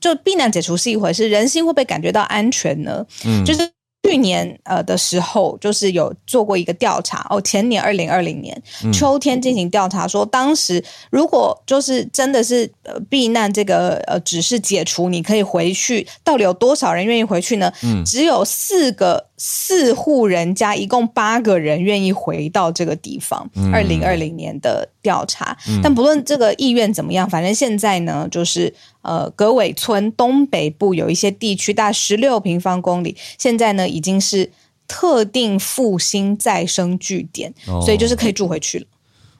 [0.00, 3.06] 就避难解除是一回事，人心会不会感觉到安全呢？
[3.24, 3.70] 嗯，就是。
[4.02, 7.40] 去年呃的时候，就是有做过一个调查哦。
[7.40, 8.60] 前年二零二零年
[8.92, 17.72] 秋天进行调查，说当时如果就是真的是呃避难这个呃指示解除，你可以回去，到底有多少人愿意回去呢？
[17.82, 23.48] 嗯，只有四个四户人家，一共八个人愿意回到这个地方。
[23.72, 28.72] 二零二零年的调查，但不论这个意愿怎么样，反正现在呢，就是。
[29.02, 34.48] 呃，葛尾村东北部有一些地区，大概十六平方公里，现在呢已经是
[34.86, 37.52] 特定复兴再生据点，
[37.84, 38.86] 所以就是可以住回去了。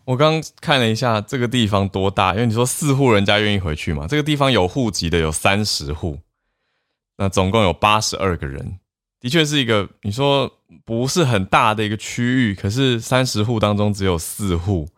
[0.04, 6.18] 我刚看了一下这个地方多大，因为你说四户人家愿意回去嘛，这个地方有户籍的有三十户，
[7.18, 8.80] 那总共有八十二个人，
[9.20, 10.50] 的确是一个你说
[10.84, 14.88] 不是很大的一个区域，可是三十户当中只有四户。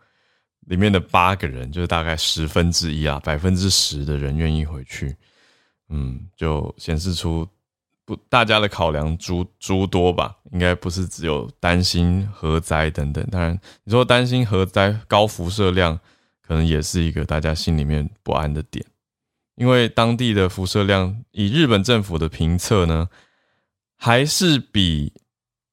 [0.65, 5.15] 里面的八个人就是大概十分之一啊，百分之十的人愿意回去，
[5.89, 7.47] 嗯，就显示出
[8.03, 13.23] 不大家的考量诸诸多吧，应该不是只有担心核灾等等。
[13.31, 15.99] 当然，你说担心核灾高辐射量，
[16.41, 18.83] 可能也是一个大家心里面不安的点，
[19.55, 23.07] 因为当地的辐射量以日本政府的评测呢，
[23.97, 25.13] 还是比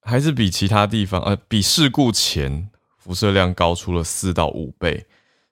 [0.02, 2.68] 还是比其他地方呃比事故前。
[3.02, 5.04] 辐射量高出了四到五倍，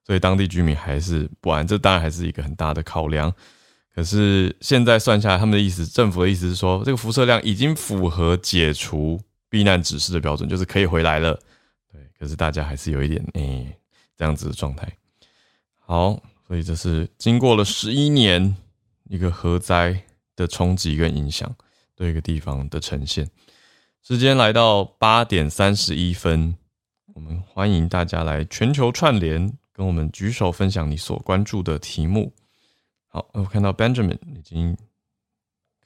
[0.06, 1.66] 所以当地居民还是不安。
[1.66, 3.32] 这当然还是一个很大的考量。
[3.92, 11.38] 可是现在算下来，他们的意思，政府的意思是说，这个辐射量已经符合解除避难指示的标准，就是可以回来了。
[11.92, 13.76] 对，可是大家还是有一点诶
[14.16, 14.88] 这样子的状态。
[15.78, 18.56] 好，所以这是经过了十一年
[19.08, 20.04] 一个核灾
[20.36, 21.52] 的冲击跟影响
[21.96, 23.28] 对一个地方的呈现。
[24.02, 26.54] 时间来到八点三十一分，
[27.22, 32.32] 我们欢迎大家来全球串联，跟我们举手分享你所关注的题目。
[33.08, 34.74] 好，我看到 Benjamin 已经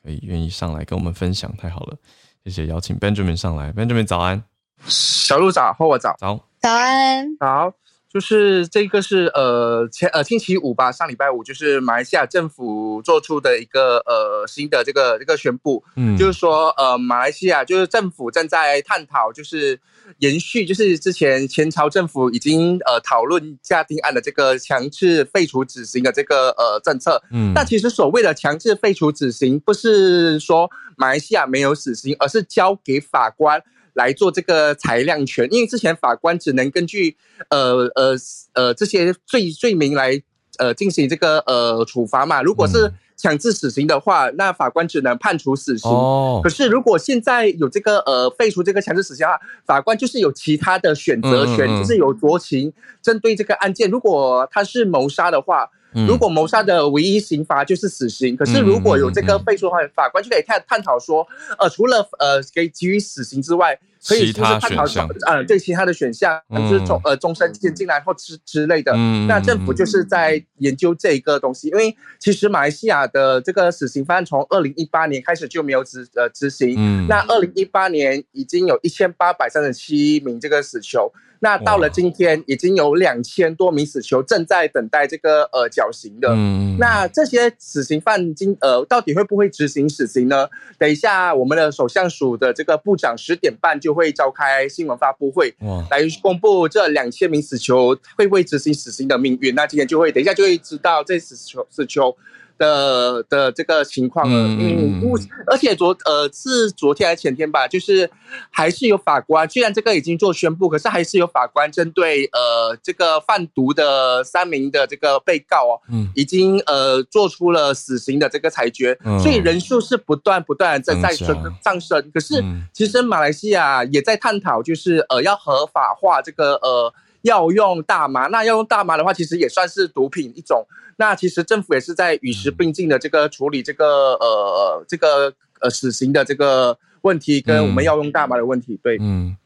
[0.00, 1.96] 可以愿意上来跟我们分享，太好了，
[2.44, 3.72] 谢谢邀请 Benjamin 上来。
[3.72, 4.44] Benjamin 早安，
[4.86, 7.72] 小鹿早，和我早，早早安，好。
[8.08, 19.80] 就是这个是呃前呃星期五吧，上礼拜五就是马来西亚政府做出的一个呃新的这个这个宣布，嗯，就是说呃马来西亚就是政府正在探讨，就是
[20.18, 33.62] 延续就是之前前朝政府已经呃讨论下定案的这个强制废除死刑的这个呃政策，嗯，但其实所谓的强制废除死刑，不是说马来西亚没有死刑，而是交给法官。
[33.96, 37.16] 来做这个裁量权，因为之前法官只能根据
[37.48, 38.16] 呃呃
[38.54, 40.20] 呃这些罪罪名来
[40.58, 42.42] 呃进行这个呃处罚嘛。
[42.42, 45.90] 如果是强制死刑的话，那法官只能判处死刑。
[45.90, 46.40] 哦。
[46.42, 52.72] 可是如果现在有这个呃废除这个强制死刑的话，法官就是有其他的选择权，就是有酌情
[53.02, 53.90] 针对这个案件。
[53.90, 55.70] 如果他是谋杀的话。
[56.06, 61.26] 如果谋杀的唯一刑罚就是死刑，可是如果有这个废除的话，法官就可以探探讨说，
[61.58, 64.84] 呃，除了呃给给予死刑之外，可以就是探讨
[65.26, 68.92] 呃对其他的选项，就是从呃终身监禁来或之之类的。
[69.26, 81.12] 那政府就是在研究这一个东西，因为其实马来西亚的这个死刑犯从二零一八年开始就没有执呃执行，那二零一八年已经有一千八百三十七名这个死囚。
[81.44, 86.34] 那到了今天，已经有两千多名死囚正在等待这个呃绞刑的。
[86.78, 90.48] 那这些死刑犯今呃到底会不会执行死刑呢？
[90.78, 95.54] 等一下，我们的首相署的这个部长十点半就会召开新闻发布会，
[95.90, 99.54] 来公布这两千名死囚会不会执行死刑的命运。
[99.54, 102.16] 那今天就会等一下就会知道这死囚死囚。
[102.58, 105.00] 的的这个情况了，嗯，
[105.46, 108.08] 而且昨呃是昨天还是前天吧，就是
[108.50, 122.10] 还是有法官，虽然这个已经做宣布，可是还是有法官针对呃这个贩毒的三名的这个被告哦，嗯，已经呃做出了死刑的这个裁决，所以人数是不断不断在在升上升。
[122.12, 126.92] 可是其实马来西亚也在探讨，就是呃要合法化这个呃
[127.24, 130.64] 要用大麻，那要用大麻的话，其实也算是毒品一种。
[130.96, 138.78] 那其实政府也是在与时并进的这个处理这个呃这个呃死刑的这个问题，跟我们要用大麻的问题。
[138.82, 139.36] 对，嗯，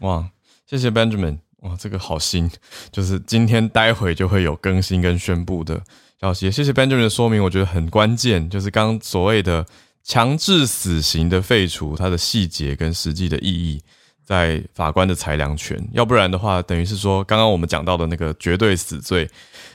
[0.00, 0.28] 哇，
[0.66, 2.50] 谢谢 Benjamin，哇，这个好新，
[2.90, 5.82] 就是今天待会就会有更新跟宣布的
[6.20, 6.50] 消息。
[6.50, 9.64] 谢谢 Benjamin 的说明，我觉得很关键，就是刚所谓的
[10.02, 13.82] 强制死刑的废除，它的细节跟实际的意义，
[14.28, 15.82] 在法官的裁量权。
[15.92, 19.28] 要不然的话，等于是说刚刚我们讲到的那个绝对死罪，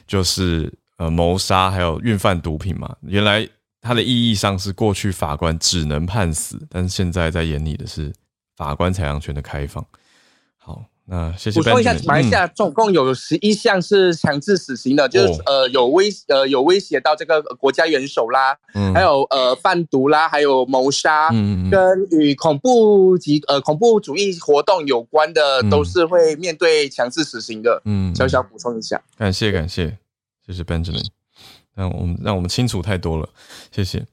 [0.06, 0.72] 就是。
[0.98, 2.96] 呃，谋杀还有运贩毒品嘛？
[3.02, 3.50] 原来
[3.82, 8.14] 它的意义上是过去法官只能判死，但是现在在眼里的是
[8.56, 9.84] 法官裁量权的开放。
[10.56, 11.60] 好，那谢谢。
[11.60, 18.58] 补充一下，马来西亚总共有十一项是强制死刑的，就是呃有威呃有威胁到这个国家元首啦，
[18.94, 21.30] 还有呃贩毒啦，还有谋杀，
[21.70, 27.82] 跟与恐怖及呃恐怖主义活动有关的，都是会面对强制死刑的。
[27.86, 29.98] 嗯，小小补充一下，感谢感谢。
[30.46, 31.06] 谢谢 Benjamin，
[31.74, 33.28] 让我们让我们清楚太多了，
[33.72, 34.06] 谢谢。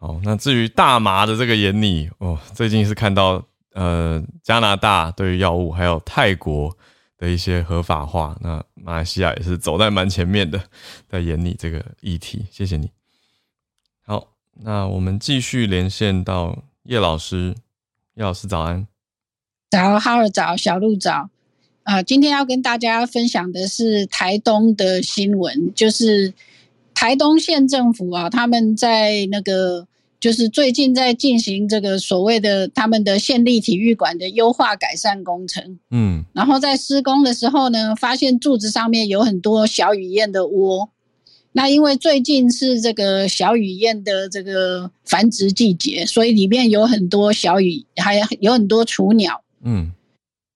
[0.00, 3.40] 好，那至于大麻的这个眼里哦，最近是看到
[3.74, 6.76] 呃加拿大对于药物，还有泰国
[7.18, 10.60] 的一些合法化，那马来西亚也是走在蛮前面的，
[11.08, 12.90] 在演你这个议题，谢谢你。
[14.06, 14.28] 好，
[14.62, 17.54] 那我们继续连线到叶老师，
[18.14, 18.86] 叶老师早安，
[19.70, 21.30] 早，哈尔早，小鹿早。
[21.84, 26.32] 啊，今天要跟大家分享的是台东的新闻，就是
[26.94, 29.86] 台东县政府啊，他们在那个
[30.24, 35.78] 就是最近在进行这个所谓的他们的县立体育馆的优化改善工程。
[35.90, 40.88] 嗯，然后在施工的时候呢，发现柱子上面有很多小雨燕的窝。
[41.52, 49.42] 那因为最近是这个小雨燕的这个繁殖季节，所以里面有很多小雨，还有很多雏鸟。
[49.62, 49.92] 嗯。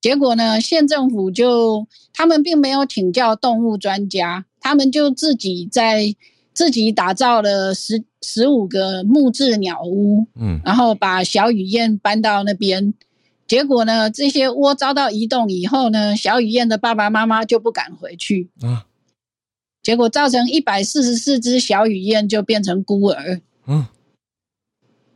[0.00, 0.58] 结果呢？
[0.62, 6.14] 县政府就他们并没有请教动物专家，他们就自己在
[6.54, 12.94] 自己打造了十十五个木质鸟屋，嗯，然后把小雨燕搬到那边。
[13.46, 18.86] 结果呢，这些窝遭到移动以后呢，小雨燕的爸爸妈妈就不敢回去啊。
[19.82, 23.40] 结果造成一百四十四只小雨燕就变成孤儿。
[23.66, 23.86] 嗯，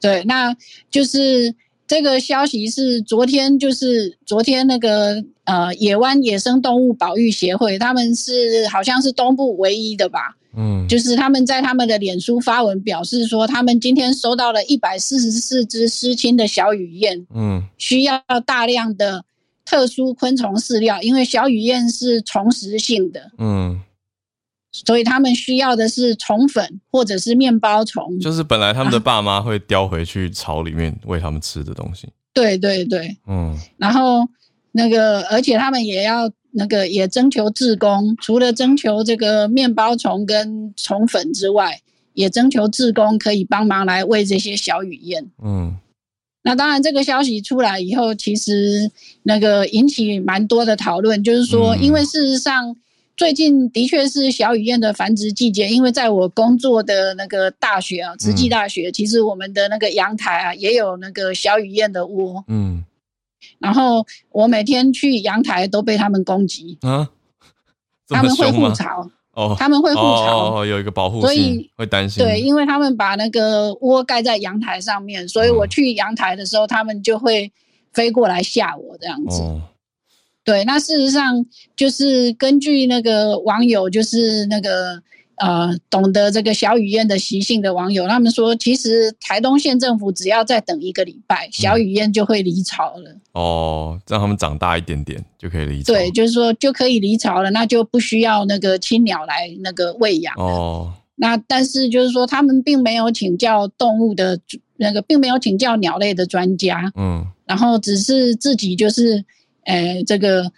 [0.00, 0.56] 对，那
[0.90, 1.54] 就是。
[1.84, 10.38] 这个消息是昨天，就是昨天那个呃野湾野生动物保育协会，他们是好像是东部唯一的吧？
[10.56, 19.24] 嗯，就是他们在他们的脸书发文表示说，他们今天收到了一百四十四只失亲的小雨燕，嗯，需要大量的
[19.64, 23.80] 特殊昆虫饲料，因为小雨燕是虫食性的，嗯。
[24.74, 32.08] 所以他们需要的是虫粉或者是面包虫，就是本来他们的爸妈会叼回去巢里面喂他们吃的东西。
[32.32, 33.54] 对对对，嗯。
[33.76, 34.26] 然后
[34.70, 41.80] 那个，而且他们也要那个也征求志工，除了征求这个面包虫跟虫粉之外，
[42.14, 45.28] 也征求志工可以帮忙来喂这些小雨燕。
[45.42, 45.76] 嗯。
[46.44, 48.90] 那当然，这个消息出来以后，其实
[49.24, 52.76] 那个引起蛮多的讨论，就是说，因为事实上。
[53.14, 62.42] 最近的确是小雨燕的繁殖季节，因为在我工作的那个大学啊，慈济大学，其实我们的那个阳台啊，也有那个小雨燕的窝。
[62.48, 62.82] 嗯，
[63.62, 67.08] 然后我每天去阳台都被他们攻击啊，
[68.08, 72.22] 他们会互吵哦，他们会互吵哦，有一个保护，所以会担心。
[72.22, 77.50] 对，因为他们把那个窝盖在阳台上面，所以我去阳台的时候，他们就会
[77.92, 79.42] 飞过来吓我这样子。
[80.44, 81.46] 对，那事实上
[81.76, 85.00] 就是根据那个网友，就是那个
[85.36, 93.16] 呃懂得这个小雨燕的习性的网友，他们说，其实台东县政府只要再等一个礼拜，小雨燕就会离巢了。
[93.32, 95.92] 哦，让他们长大一点点就可以离巢。
[95.92, 100.34] 对，就是说就可以离巢了，那就不需要那个青鸟来那个喂养。
[100.36, 104.38] 哦，那但是就是说，他们并没有请教动物的
[104.76, 106.92] 那个，并没有请教鸟类的专家。
[106.96, 109.24] 嗯，然后只是自己就是。
[109.64, 110.50] 诶，这个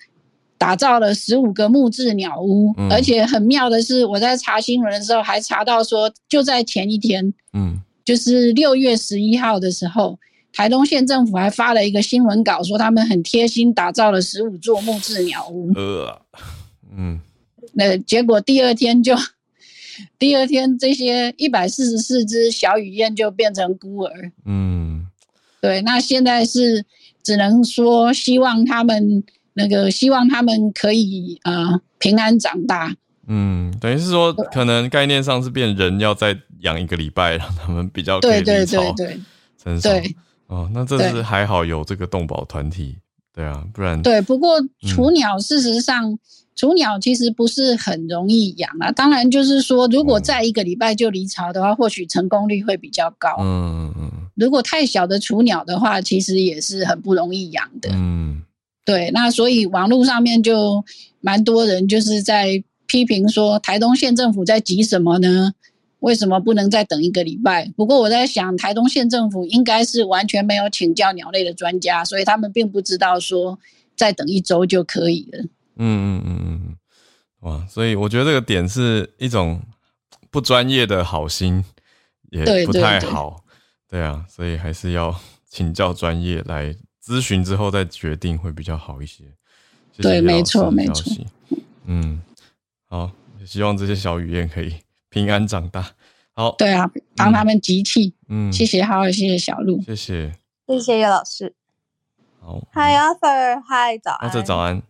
[0.65, 10.19] 打造了十五个木质鸟屋，而且很妙的是，我在查新闻的时候还查到说，就在前一天，嗯，就是六月十一号的时候，
[10.55, 15.71] 台东县政府还发了一个新闻稿，说他们很贴心打造了十五座木质鸟屋。
[15.75, 16.19] 呃，
[16.97, 17.21] 嗯，
[17.75, 19.15] 那结果第二天就，
[20.19, 24.33] 第二天这些一百四十四只小雨燕就变成孤儿。
[24.47, 25.07] 嗯，
[25.61, 26.87] 对，那现在是。
[27.25, 29.25] 只能说希望他们
[29.55, 32.95] 那个，希望他们可以呃平安长大。
[33.27, 39.21] 嗯，等于是说，可能概念上是变人要再养一个礼拜，让他们比较对对对对
[39.57, 39.89] 成熟。
[40.47, 42.99] 哦，那这是还好有这个动保团体，
[43.35, 44.21] 对啊，不然对。
[44.21, 46.19] 不过雏鸟事实上，
[46.55, 48.93] 雏鸟其实不是很容易养啊。
[48.93, 53.37] 当然，就是说，如果在一个礼拜就离巢的话，或许成功率会比较高。
[53.41, 54.11] 嗯嗯嗯。
[54.35, 57.89] 如果太小的雏鸟的话，其实也是很不容易养的。
[57.95, 58.43] 嗯，
[58.85, 60.85] 对，那所以网络上面就
[61.21, 65.53] 蛮多人就是在批评说，台东县政府在急什么呢？
[66.01, 67.73] 为什么不能再等一个礼拜？
[67.77, 73.59] 不过我在想，台东县政府应该是完全没有请教鸟类的专家，所以他们并不知道说
[73.97, 75.43] 再等一周就可以了。
[75.77, 76.77] 嗯嗯嗯嗯，
[77.41, 79.63] 哇，所以我觉得这个点是一种
[80.31, 81.65] 不专业的好心，
[82.31, 83.43] 也不太好。
[83.89, 85.19] 对啊，所以还是要
[85.49, 89.25] 请教专业来咨询之后再决定会比较好一些。
[89.99, 91.13] 对，没错，没错。
[91.85, 92.23] 嗯，
[92.89, 93.11] 好，
[93.45, 94.75] 希望这些小雨燕可以
[95.11, 95.85] 平安长大。
[96.33, 98.15] 好，对啊，帮他们集气。
[98.29, 100.33] 嗯，谢谢，好，谢谢小鹿，谢谢，
[100.67, 101.55] 谢谢叶老师。
[102.41, 104.83] 好，Hi Arthur，Hi 早安，Arthur 早安。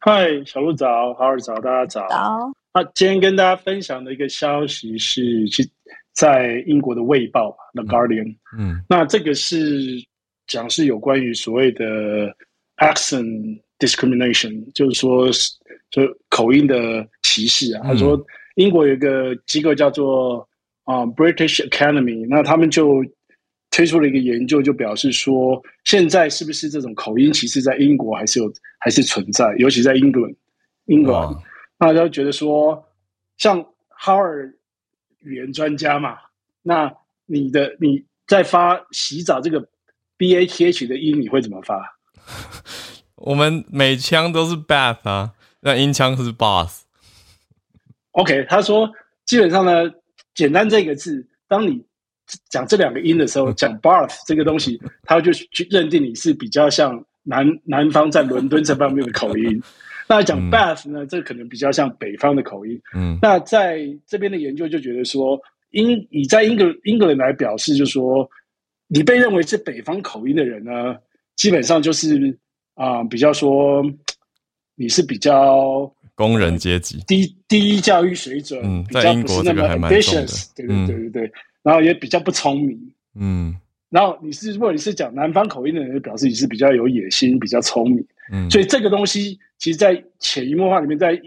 [0.00, 2.08] Hi 小鹿早，Arthur 早，大家早。
[2.08, 2.52] 早。
[2.72, 5.70] 那今天跟大家分享的一个消息是，其
[6.12, 10.04] 在英国的《卫报》（The Guardian），嗯，那这个是
[10.48, 12.34] 讲是有关于所谓的
[12.78, 15.28] accent discrimination，就是说
[15.90, 17.82] 就口音的歧视啊。
[17.84, 18.20] 他说，
[18.56, 20.48] 英国有一个机构叫做
[20.82, 23.04] 啊 British Academy，那他们就
[23.70, 30.34] 推出了一个研究，就表示说，现在是不是这种口音歧视在英国还是有还是存在，尤其在英伦，
[30.86, 31.40] 英国，
[31.78, 32.84] 那他觉得说，
[33.36, 34.52] 像哈尔。
[35.22, 36.16] 语言专家嘛，
[36.62, 36.90] 那
[37.26, 39.68] 你的你在发洗澡这个
[40.18, 41.96] b a t h 的音，你会怎么发？
[43.14, 46.80] 我们每枪都是 bath 啊，那音腔是 bath。
[48.10, 48.90] OK，他说
[49.24, 49.90] 基本上呢，
[50.34, 51.82] 简单这个字，当你
[52.50, 59.62] 讲这两个音的时候， 讲 bath 这个东西，他就去认定你是比较像南南方在伦敦这方面的口音。
[60.10, 62.80] 那讲 Bath 呢，这可能比较像北方的口音。
[62.94, 65.38] 嗯，那在这边的研究就觉得说，
[65.72, 68.26] 英以在英格英格兰来表示，就说
[68.88, 70.96] 你被认为是北方口音的人呢，
[71.36, 72.36] 基本上就是
[72.74, 73.84] 啊，比较说
[74.74, 80.26] 你是比较工人阶级，低低教育水准，嗯，在英国这个还蛮重的，
[80.56, 81.32] 对对对对对，
[81.62, 83.54] 然后也比较不聪明，嗯，
[83.90, 88.04] 然后你是如果你是讲南方口音的人，表示你是比较有野心、比较聪明。
[88.32, 91.18] 嗯，所以这个东西其实，在潜移默化里面，在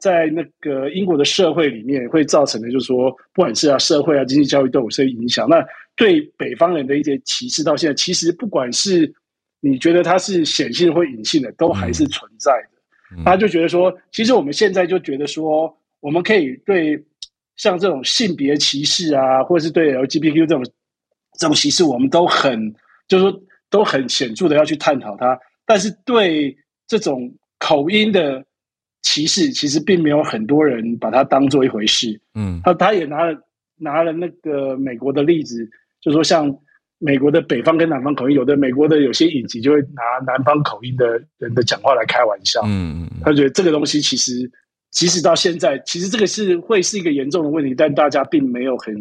[0.00, 5.46] 在那个英国的社会里面，会造成的就是说，不管是啊社会啊经济教育都有些影响。
[5.48, 5.62] 那
[5.94, 9.12] 对北方人的一些歧视，到现在其实不管是
[9.60, 13.22] 你觉得它是显性或隐性的，都还是存在的。
[13.24, 16.98] 他就觉得说，其实我们现在就觉得说，我们可以对
[17.56, 20.64] 像这种性别歧视啊，或者是对 LGBTQ 这种
[21.38, 22.72] 这种歧视，我们都很
[23.06, 25.38] 就是说都很显著的要去探讨它。
[25.66, 28.42] 但是对这种口音的
[29.02, 32.20] 歧视，其实并没有很多人把它当做一回事。
[32.34, 33.38] 嗯，他他也拿了
[33.76, 35.68] 拿了那个美国的例子，
[36.00, 36.54] 就说像。
[37.02, 42.60] 美国的北方跟南方口音，有的美国的有些影集就会拿南方口音的人的讲话来开玩笑。
[42.66, 44.50] 嗯嗯，他觉得这个东西其实，
[44.90, 48.94] 即使到现在，其实这个是会是一个严重的问题，但大家并没有很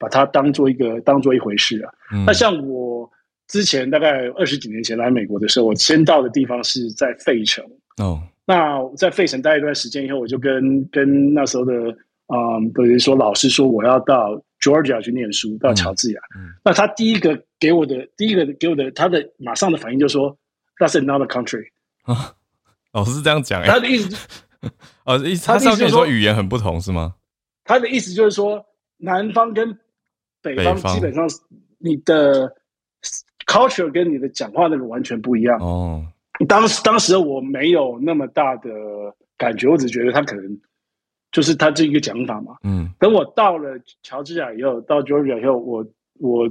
[0.00, 1.94] 把它当做一个当做一回事啊。
[2.26, 3.08] 那像我
[3.46, 7.64] 之前大概二十几年前来美国的时候，我先到的地方是在费城。
[7.98, 14.42] 哦，那在费城待一段时间以后，我就跟跟那时候的嗯，等于说老师说我要到。
[14.60, 16.20] Georgia 去念书到乔治亚，
[16.64, 20.34] 那他第一个给我的第一个给我的他的马上的反应就说
[20.78, 21.66] ，That's another country
[22.04, 22.34] 啊，
[22.90, 24.16] 老师是这样讲，他的意思，
[25.04, 27.14] 呃，意思他是跟你说语言很不同是吗？
[27.62, 28.64] 他的意思就是说，
[28.96, 29.78] 南方跟
[30.40, 31.28] 北方基本上
[31.76, 32.50] 你的
[33.46, 36.06] culture 跟你的讲话那个完全不一样哦。
[36.48, 38.70] 当时当时我没有那么大的
[39.36, 40.60] 感觉，我只觉得他可能。
[41.32, 45.84] 就是他这一个讲法嘛，嗯，等我到了乔治亚以后，到 Georgia 以后，我
[46.20, 46.48] 我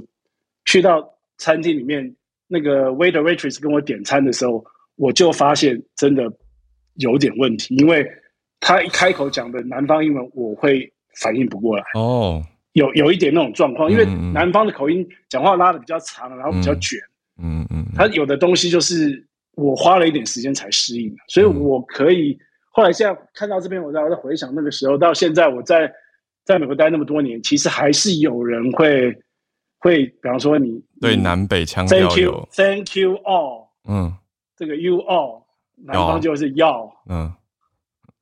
[0.66, 1.02] 去到
[1.38, 2.14] 餐厅里面，
[2.46, 4.62] 那个 waiter waitress 跟我点餐的时候，
[4.96, 6.30] 我就发现真的
[6.96, 8.06] 有点问题，因为
[8.60, 14.04] 他一开口讲的南方英文，我会反应不过来哦，有有一点那种状况，因为
[14.34, 17.00] 南方的口音讲话拉的比较长，然后比较卷，
[17.42, 19.26] 嗯嗯，他有的东西就是
[19.56, 22.38] 我花了一点时间才适应，所以我可以。
[22.70, 25.88] 后来现在看到这篇文章，我在回想那个时候到现在，我在
[26.44, 29.16] 在美国待那么多年，其实还是有人会
[29.78, 34.12] 会，比方说你对南北腔调有 Thank you all，嗯，
[34.56, 35.44] 这个 You all，
[35.76, 37.32] 南方就是要，嗯，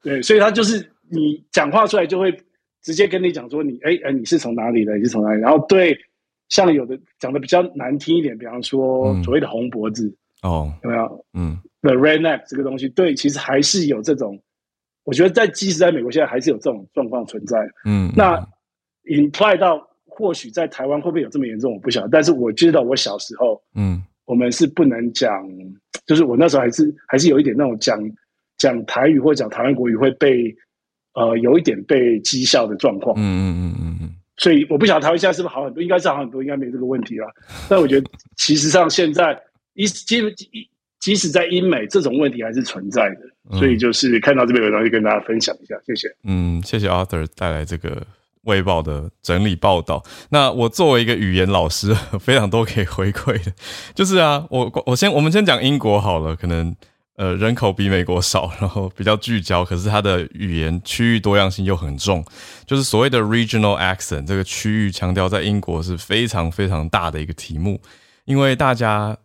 [0.03, 2.30] 对，所以他就是你讲话出来就会
[2.83, 5.99] 直接跟你讲说你哎哎你是从哪里的，你是从哪里，然后对
[6.51, 11.24] 像有的讲的比较难听一点，比方说所谓的红脖子哦，有没有？
[11.34, 11.59] 嗯。
[11.80, 14.40] The red neck 这个东西，对，其实还是有这种，
[15.03, 17.59] 我觉得在即使在美国，现在还是有这种状况存在。
[17.84, 18.38] 嗯，那
[19.07, 22.09] imply 到或许在台湾会不会有这么严重，我不晓得。
[22.09, 25.45] 但是我知道我小时候，嗯，我们是不能讲，
[26.07, 28.01] 就是我那时候还是还是有一点那种讲
[28.59, 30.55] 讲台语或者讲台湾国语会被
[31.14, 33.16] 呃有一点被讥笑的状况。
[33.18, 34.14] 嗯嗯嗯嗯嗯。
[34.36, 37.26] 所以我不晓得台湾现在是不是好很多，应该是好很多，应该没这个问题了。
[37.68, 39.36] 但我觉得其实上现在
[39.75, 40.68] 一基本一。
[41.03, 46.07] 即使在英美，这种问题还是存在的，所以就是看到这边有东西跟大家分享一下，谢谢。
[46.23, 47.91] 嗯，谢谢 Arthur 带来这个
[48.43, 50.01] 《卫报》的整理报道。
[50.31, 53.53] 那我作为一个语言老师， 非常多可以回馈的，
[53.97, 56.73] 就是啊，我我先我们先讲英国好了，可能
[57.16, 62.25] 呃人口比美国少，然后比较聚焦，可是它的语言区域多样性又很重，
[62.64, 67.81] 就是所谓的 regional accent 这个区域强调在英国是非常非常大的一个题目，
[68.25, 69.18] 因为大家。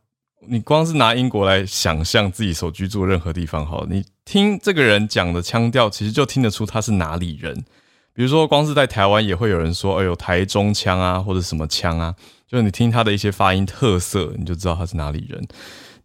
[0.45, 7.65] 你光是拿英国来想象自己所居住任何地方，好，你听这个人讲的腔调，其实就听得出他是哪里人。
[8.13, 12.15] 比如说，光是在台湾也会有人说，哎呦，台中腔啊，或者什么腔啊，
[12.47, 15.47] 就是你听他的一些发音特色，你就知道他是哪里人。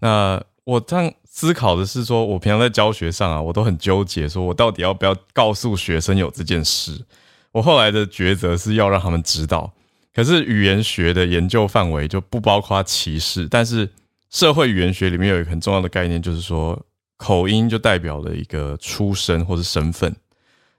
[0.01, 7.05] 那我这样思考的是，说我平常在教学上啊，我都很纠结，说我到底要不要告诉学生有这件事。
[7.53, 9.73] 我后来的抉择是要让他们知道。
[10.15, 13.89] 可是语言学的研究范围就不包括歧视，但是。
[14.33, 16.81] 社会语言学里面有一个很重要的概念，就是说
[17.19, 20.17] 口音就代表了一个出身或者身份，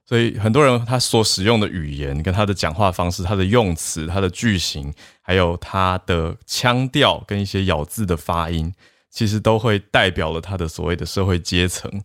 [0.05, 4.91] 所以很多人他所使用的语言、跟他的讲话方式、他的用词、他的句型，
[5.21, 8.73] 还有他的腔调跟一些咬字的发音，
[9.11, 12.01] 其实都会代表了他的所谓的社会阶层。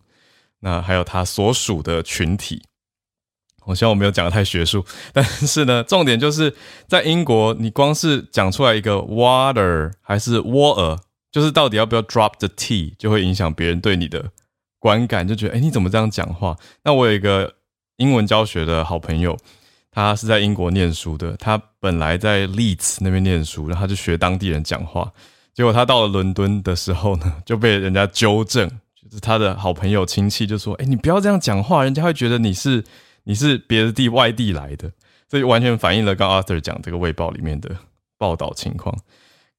[0.59, 2.61] 那还有他所属的群体。
[3.65, 6.55] 我希望我没有讲的太学术， 但是呢，重点就是
[6.87, 10.99] 在英国，你光是讲出来一个 water 还是 water。
[11.31, 14.31] 就是到底要不要 drop the t，就会影响别人对你的
[14.79, 16.57] 观感，就觉得哎你怎么这样讲话？
[16.83, 17.55] 那我有一个
[17.97, 19.37] 英文教学的好朋友，
[19.91, 25.11] 他是在英国念书的，他本来在 Leeds 那边念书，然后他就学当地人讲话，
[25.53, 28.69] 结果他到了伦敦的时候呢，就被人家纠正，
[29.01, 32.83] 就是他的好朋友亲戚就说，哎你不要这样讲话，人家会觉得你是
[33.25, 34.91] 你是别的地外地来的，
[35.29, 37.75] 所以完全反映了刚 Arthur 讲这个卫报里面的
[38.17, 38.97] 报道情况。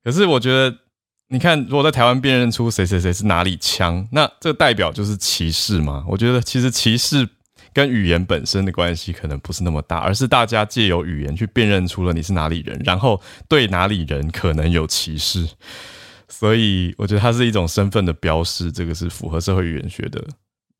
[0.02, 0.74] 可是我觉得，
[1.32, 6.04] 你看，如果在台湾辨认出谁谁谁是哪里腔，那这代表就是歧视吗？
[6.08, 7.28] 我觉得其实歧视
[7.72, 15.48] 跟语言本身的关系可能不是那么大，而是大家借由语言去辨认出了你是哪里人，然后对哪里人可能有歧视。
[16.28, 20.24] 所以我觉得它是一种身份的标识，这个是符合社会语言学的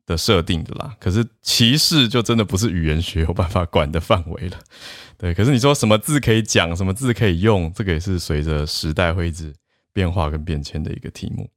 [0.05, 0.93] 的设定的啦。
[0.99, 4.59] 可是歧视就真的不是语言学有办法管的范围了。
[5.17, 9.53] 对，可是你说什么字可以讲，什么字可以用，这个也是随着时代会一直
[9.93, 11.49] 变化跟变迁的一个题目。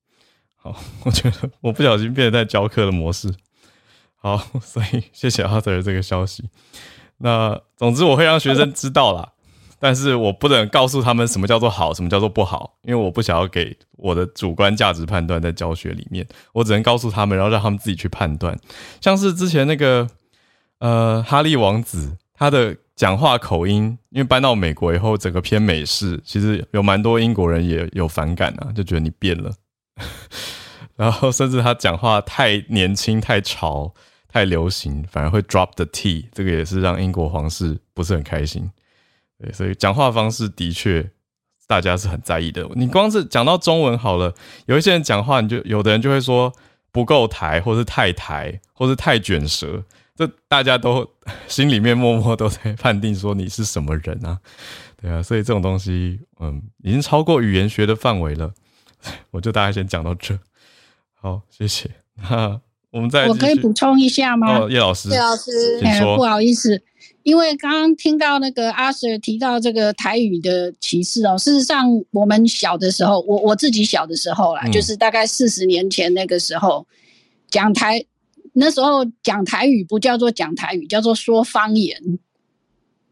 [0.57, 0.74] 好，
[1.05, 3.35] 我觉得我不小心变得在教课的模式。
[4.16, 6.49] 好，所以谢谢阿德这个消息。
[7.18, 9.32] 那总之我会让学生知道啦。
[9.78, 16.26] 但是我不能告诉他们什么叫做好，什么叫做不好，因为我不想要给我的主观价值判断在教学里面。
[16.55, 18.59] 我只能告诉他们，然后让他们自己去判断。
[19.03, 20.09] 像是之前那个
[20.78, 29.53] 呃哈利王子，他的讲话口音，因为搬到美国以后，整个偏美式，其实有蛮多英国人也有反感啊，就觉得你变了。
[30.97, 33.92] 然后甚至他讲话太年轻、太潮、
[34.28, 38.70] 太流行，反而会 drop the T，这个也是让英国皇室不是很开心。
[39.38, 41.11] 对，所以讲话方式的确，
[41.66, 42.64] 大家是很在意的。
[42.76, 44.32] 你光是讲到中文好了，
[44.66, 46.53] 有一些人讲话，你就有的人就会说
[46.92, 49.82] 不够台，或是太台，或是太卷舌，
[50.17, 51.09] 这大家都
[51.49, 54.39] 心里面默默都在判定说你是什么人啊？
[55.01, 58.53] 对啊，所以这种东西，嗯，已经超过语言学的范围了。
[59.31, 60.39] 我就大概先讲到这，
[61.21, 61.91] 好，谢谢。
[62.31, 62.59] 那
[62.91, 64.67] 我们再我可以补充一下吗？
[64.71, 65.81] 叶老师，叶老师，
[66.17, 66.81] 不好意思。
[67.23, 76.87] 因为刚刚听到那个阿 Sir 提到这个台语的歧视哦，事实上我们小的时候，我我自己小的时候啦，就是大概四十年前那个时候，
[77.49, 78.05] 讲台
[78.55, 82.00] 那时候讲台语不叫做讲台语，叫做说方言。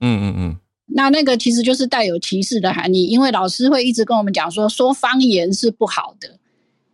[0.00, 0.56] 嗯嗯嗯。
[0.94, 6.38] 那那个其实就是带有歧视的含义，因为老师会一直跟我们讲说，说方言是不好的，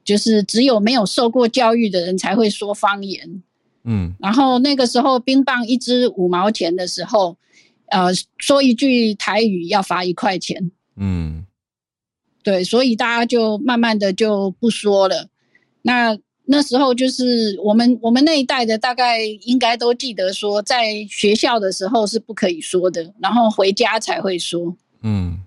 [0.04, 3.42] 就是只有没有受过教育的人才会说方言。
[3.84, 7.36] 嗯，然后那个时候冰棒一支五毛钱的时候，
[7.86, 10.70] 呃，说一句台语要罚一块钱。
[10.96, 11.44] 嗯，
[12.42, 15.28] 对，所以大家就慢慢的就不说了。
[15.82, 16.18] 那
[16.50, 24.74] 那时候就是我们我们那一代的大概应该都记得说，在学校的时候是不可以说的，然后回家才会说。
[25.02, 25.38] 嗯，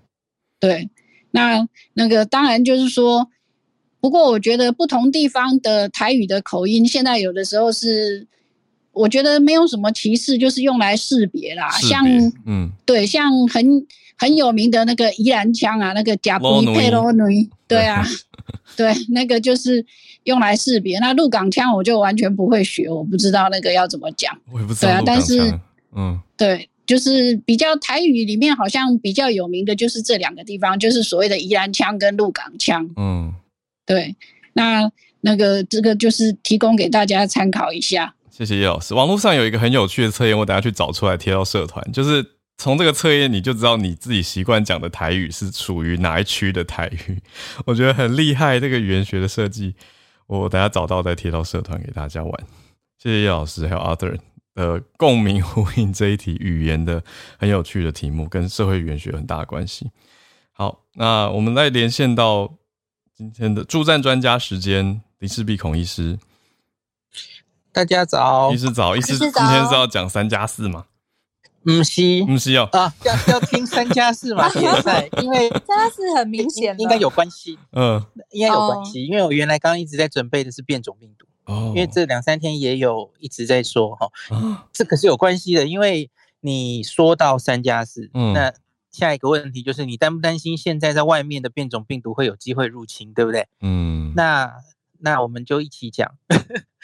[0.58, 0.88] 对，
[1.32, 3.28] 那那个当然就是说。
[4.00, 8.26] 不过我觉得不同地方的台语的口音，现在有的时候是，
[8.90, 11.70] 我觉得没有什么歧视，就是用来识别啦。
[11.70, 12.04] 像，
[12.44, 13.86] 嗯，对，像很
[14.18, 18.04] 很有名的那个宜兰腔啊，那个假布佩罗女， 对啊，
[18.76, 19.86] 对，那个就是
[20.24, 20.98] 用来识别。
[20.98, 24.36] 那鹿港腔我就完全不会学，我不知道那个要怎么讲。
[24.50, 24.88] 我也不知道。
[24.88, 25.58] 对啊，但是，
[25.94, 32.88] 嗯，对，就是比较台语里面好像比较有名的就是这两个地方，就是所谓的宜兰腔跟鹿港腔。
[32.96, 33.34] 嗯。
[33.84, 34.14] 对，
[34.52, 34.90] 那
[35.22, 38.14] 那个这个就是提供给大家参考一下。
[38.30, 38.94] 谢谢叶老师。
[38.94, 41.84] 网络上有一个很有趣的测验，我等下去找出来贴到社团。
[41.92, 42.24] 就是
[42.56, 47.18] 从这个测验，你就知道你自己习惯讲的台语是属于哪一区的台语。
[47.66, 49.74] 我觉得很厉害，这个语言学的设计，
[50.26, 52.32] 我等下找到再贴到社团给大家玩。
[52.98, 54.18] 谢谢叶老师，还有 other
[54.54, 57.02] 的共鸣呼应这一题语言的
[57.38, 59.90] 很有趣的题目，跟社会语言学有很大的关系。
[60.52, 62.52] 好，那我们再连线到。
[63.14, 66.18] 今天的助战专家时间，林世璧孔医师，
[67.70, 70.86] 大家早，医师早，医师今天是要讲三加四吗？
[71.64, 74.48] 嗯，是，唔是哦，啊，要要听三加四嘛？
[74.52, 84.08] 现在因为三加四很明显，应该有关系，嗯，应该有关系，因为我原来刚刚一直在准备的是变种病毒，哦，因为这两三天也有一直在说哈，
[84.72, 86.10] 这个是有关系的，因为
[86.40, 88.52] 你说到三加四，嗯，那。
[88.92, 93.48] 下一个问题就是，你担不担心现在在外面的变种病毒会有机会入侵，对不对？
[93.62, 94.52] 嗯，那
[94.98, 96.14] 那我们就一起讲。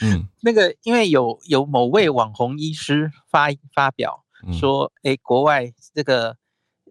[0.01, 6.37] 嗯， 那个因为有有某位网红医师发发表说，哎，国外这个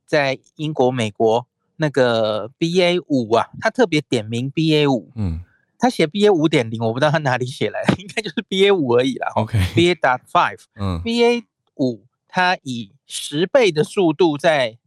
[0.06, 5.12] 在英国、美国那个 BA 五啊，他特别点名 BA 五。
[5.16, 5.42] 嗯，
[5.78, 9.32] 他写 BA 五点零，我不知道他哪里写来的，应该就是 BA 五而已啦。
[9.36, 10.60] OK，BA dot five。
[10.76, 11.44] 嗯，BA
[11.76, 14.78] 五它以十倍的速度在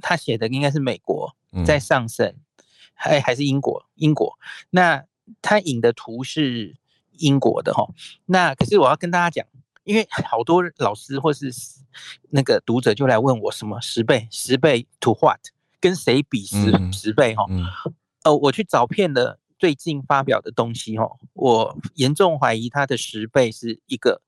[0.00, 1.34] 他写的应该是美国
[1.64, 2.34] 在上升，
[2.92, 3.86] 还还是英国？
[3.94, 4.38] 英国。
[4.70, 5.04] 那
[5.40, 6.76] 他引的图是
[7.18, 7.88] 英国的哈。
[8.26, 9.46] 那可是我要跟大家讲，
[9.84, 11.52] 因为好多老师或是
[12.30, 14.26] 那个读者就来问我，什么十倍？
[14.30, 15.40] 十倍 to what？
[15.80, 17.34] 跟谁比十十倍？
[17.34, 17.44] 哈，
[18.24, 24.20] 呃，我去找遍了最近发表的东西哈，我严重怀疑它的十倍是一个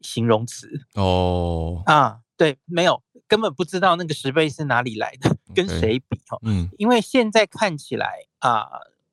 [0.00, 1.82] 形容词哦。
[1.86, 3.02] 啊，对，没有。
[3.28, 6.38] 根本不知道那个十倍是哪里来的，跟谁比哈？
[6.42, 8.68] 嗯，因为现在看起来啊，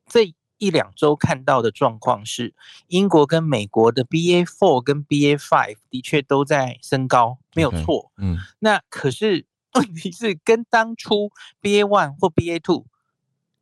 [0.08, 2.54] 这一两周看到的状况是，
[2.88, 8.12] 英国跟美国的 BA four 跟 BA five 的确都在升高，没有错。
[8.18, 11.32] 嗯，那可是问题是跟当初
[11.62, 12.86] BA one 或 BA two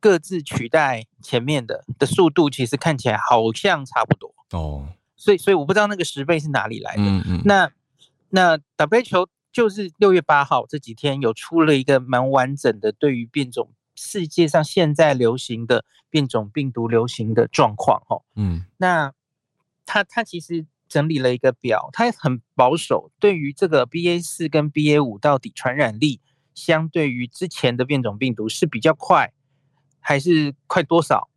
[0.00, 4.88] 各自取代前面的的速度，其实看起来好像差不多哦。
[5.16, 7.02] 所以，所以我不知道那个十倍是哪里来的。
[7.02, 7.42] 嗯嗯。
[7.44, 7.70] 那
[8.30, 19.12] 那 WHO 就是六月八号这几天有出了一个蛮完整的对于变种世界上现在流行的变种病毒流行的状况哦，嗯，那
[19.86, 26.20] 他他其实整理了一个表，他很保守，对于这个 BA 四跟 BA 五到底传染力
[26.54, 29.32] 相对于之前的变种病毒是比较快
[30.00, 31.28] 还是快多少？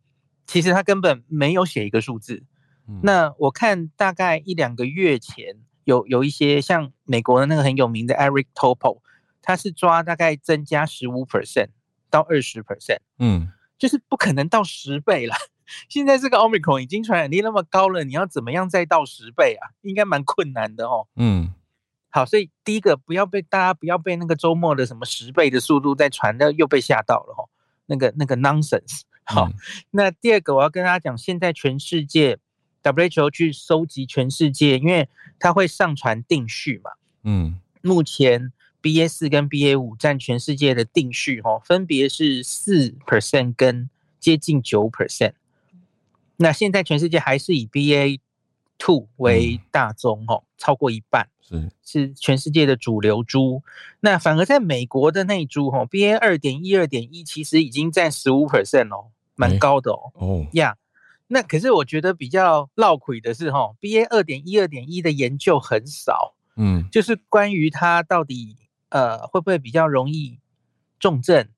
[0.46, 2.44] 其实他根本没有写一个数字。
[3.02, 5.56] 那我看大概一两个月前。
[5.84, 9.00] 有有一些像美国的那个很有名的 Eric Topol，
[9.42, 11.70] 他是抓大概增加十五 percent
[12.08, 13.48] 到二十 percent，嗯，
[13.82, 15.34] 就是不可能到十倍了。
[15.90, 19.74] 现在这个 Omicron 已经传染力那么高了，你要怎么样再到十倍啊？
[19.82, 21.08] 应该蛮困难的哦。
[21.16, 21.52] 嗯，
[22.08, 27.50] 好，所以第一个不要被大家不要被那个周末的什么十倍的速度在传的又被吓到了哦，
[27.86, 29.00] 那个那个 nonsense。
[29.24, 29.50] 好，
[29.90, 32.38] 那第二个我要跟大家讲，现在全世界。
[32.84, 35.08] WHO 去收集全世界，因为
[35.38, 36.90] 它会上传定序嘛。
[37.22, 38.52] 嗯，目前
[38.82, 45.34] BA 四跟 BA 五占全世界的定序，哈，分别是四 percent 跟接近九 percent。
[46.36, 48.18] 那现在全世界还是以 BA
[48.78, 53.62] two 为大宗，哈，超过一半是是全世界的主流株。
[54.00, 60.12] 那反而在美国的那株，哈，BA 二点一、二点一，其实已经占十五 percent 哦，蛮高的哦。
[60.14, 60.76] 哦呀。
[61.28, 68.54] 那可是我觉得比较闹鬼的是哈，B A 二点一二点一的研究很少，嗯，就是关于它到底
[68.92, 70.38] 呃会不会比较容易
[71.00, 71.48] 重症，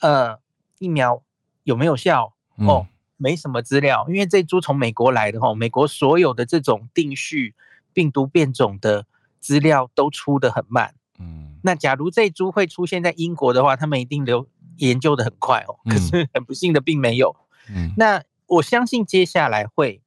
[0.00, 0.38] 呃
[0.78, 1.22] 疫苗
[1.62, 7.54] 有没有效哦，没什么资料，因为这株从美国来的哈，美国所有的这种定序
[7.92, 9.06] 病毒变种的
[9.40, 14.46] 资料都出的很慢，嗯，那假如这株会出现在英国的话，他们一定留
[14.78, 17.34] 研究的很快哦，可是很不幸的并没有，
[17.70, 18.22] 嗯，那。
[18.46, 20.02] 我相信接下来会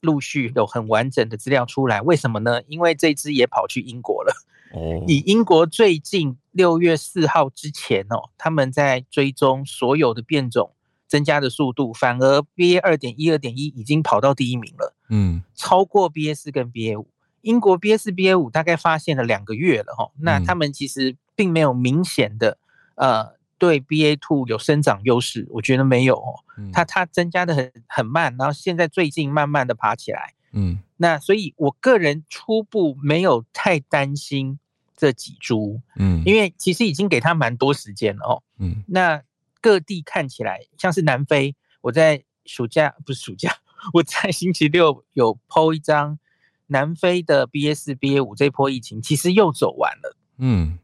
[0.00, 2.62] 陆续有很完整的资料出来，为什么呢？
[2.68, 4.32] 因为这支也跑去英国了。
[4.74, 10.72] 哦，以英国最近六月四号之前哦，他们在追踪所有的变种
[11.06, 14.94] 增加的速度，反而 BA 二点一、二点一已经跑到第一名了。
[15.08, 17.08] 嗯，超过 BA 四跟 BA 五。
[17.42, 22.58] 英国 BA 四、BA 五大概发现了两个月了哈，那他们其实并没有明显的
[22.96, 23.34] 呃。
[23.56, 26.34] 对 BA two 有生长优势，我觉得没有哦，
[26.72, 34.58] 它它增加的很很慢，然后现在最近慢慢的爬起来，嗯，那所以我个人初步没有太担心
[34.96, 39.22] 这几株，嗯，因为其实已经给他蛮多时间了哦，嗯，那
[39.60, 43.56] 各地看起来像是南非，我在暑假不是暑假，
[43.94, 46.18] 我在星期六有 PO 一张
[46.66, 50.78] 南非的 BA 四 BA 五这波疫情其实又走完了，嗯，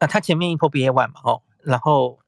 [0.00, 1.42] 那它前面一波 BA one 嘛，哦。
[1.64, 2.20] 然后，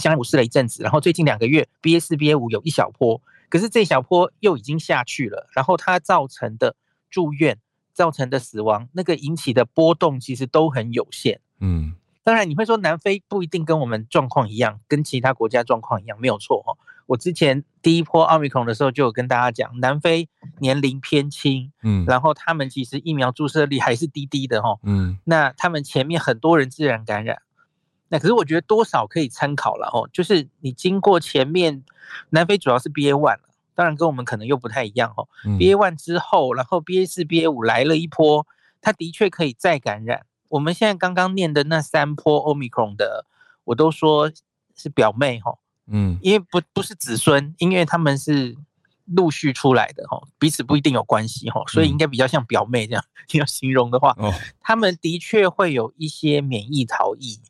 [0.00, 6.76] 相安无事了一阵子，然后最近两个月，BA 四、BA 五有一小波，可是这小波又已经下去了，然后它造成的
[7.10, 7.58] 住院、
[7.92, 11.40] 造成的死亡，那个引起的波动其实都很有限。
[11.60, 16.76] 嗯，当然你会说南非不一定跟我们状况一样，跟其他国家状况一样，没有错哈。
[17.06, 20.28] 我之前第一波奥密克戎的时候就有跟大家讲，南非
[20.60, 27.42] 年龄偏轻，嗯，然后他们其实疫苗注射率还是低低的哈，嗯，那他们前面很多人自然感染，
[28.08, 31.82] 那可是我觉得多少可以参考了哦，就是你经过前面
[32.30, 33.38] 南非主要是 BA one
[33.74, 38.46] 当然跟我们可能又不太一样哦，BA one 之后，然后 BA 四、BA 五来了一波，
[38.80, 40.26] 它的确可以再感染。
[40.48, 43.26] 我们现在刚刚念的那三波奥密克戎的，
[43.64, 44.30] 我都说
[44.74, 45.56] 是表妹哈。
[45.86, 48.56] 嗯，因为不不是子孙，因为他们是
[49.06, 53.04] 陆续出来的哈，彼此不一定有关系哈，所以应该比较像表妹这样。
[53.32, 54.14] 你 要形容的话，
[54.60, 57.40] 他们的确会有一些免疫逃逸，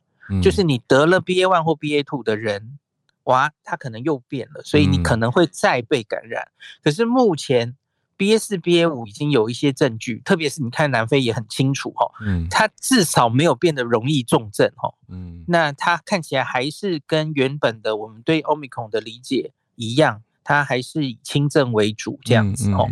[0.41, 2.79] 就是你得了 BA one 或 BA two 的人，
[3.25, 6.49] 哇，他可能又变了，所以你可能会再被感染。
[6.83, 7.77] 可是目前。
[8.14, 22.89] B A 四、B A 五已经有一些证据，特别是你看南非也很清楚哈，嗯，它至少没有变得容易重症哈，嗯，那它看起来还是跟原本的我们对 Omicron 的理解一样，它还是以轻症为主这样子哦，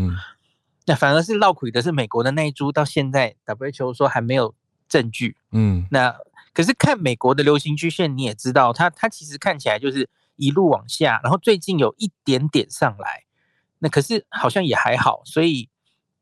[0.87, 4.53] 那反而是闹鬼的是美国的那一株，到现在 WHO 说还没有
[4.89, 6.13] 证据，嗯，那
[6.53, 10.09] 可是看美国的流行曲线，你也知道，它它其实看起来就是
[10.41, 13.25] 一路往下，然后最近有一点点上来。
[13.79, 15.69] 那可是好像也还好，所以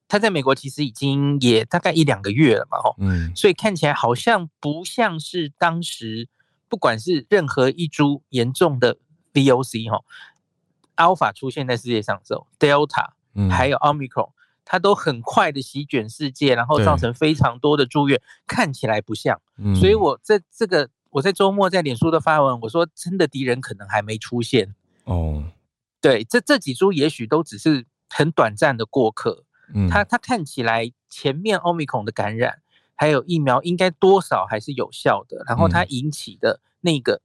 [0.06, 6.28] 他在美国其实已经也大概一两个月了嘛，吼，嗯，所以看起来好像不像是当时
[6.68, 8.96] 不管是任何一株严重的
[9.32, 10.04] VOC 哈
[10.96, 13.50] ，Alpha 出现在世界上的时候，Delta，嗯。
[13.50, 14.30] 还有 Omicron，
[14.64, 19.74] 它都很快的席卷世界，然后造成非常多的住院，看起来不像，嗯。
[19.74, 25.42] 所以我这这个我在周末在脸书的发文，我说真的敌人可能还没出现哦，
[26.00, 29.44] 对，这这几株也许都只是很短暂的过客。
[29.74, 32.62] 嗯它它看起来前面欧米孔的感染，
[32.94, 37.20] 还有疫苗应该多少还是有效的，然后它引起的那个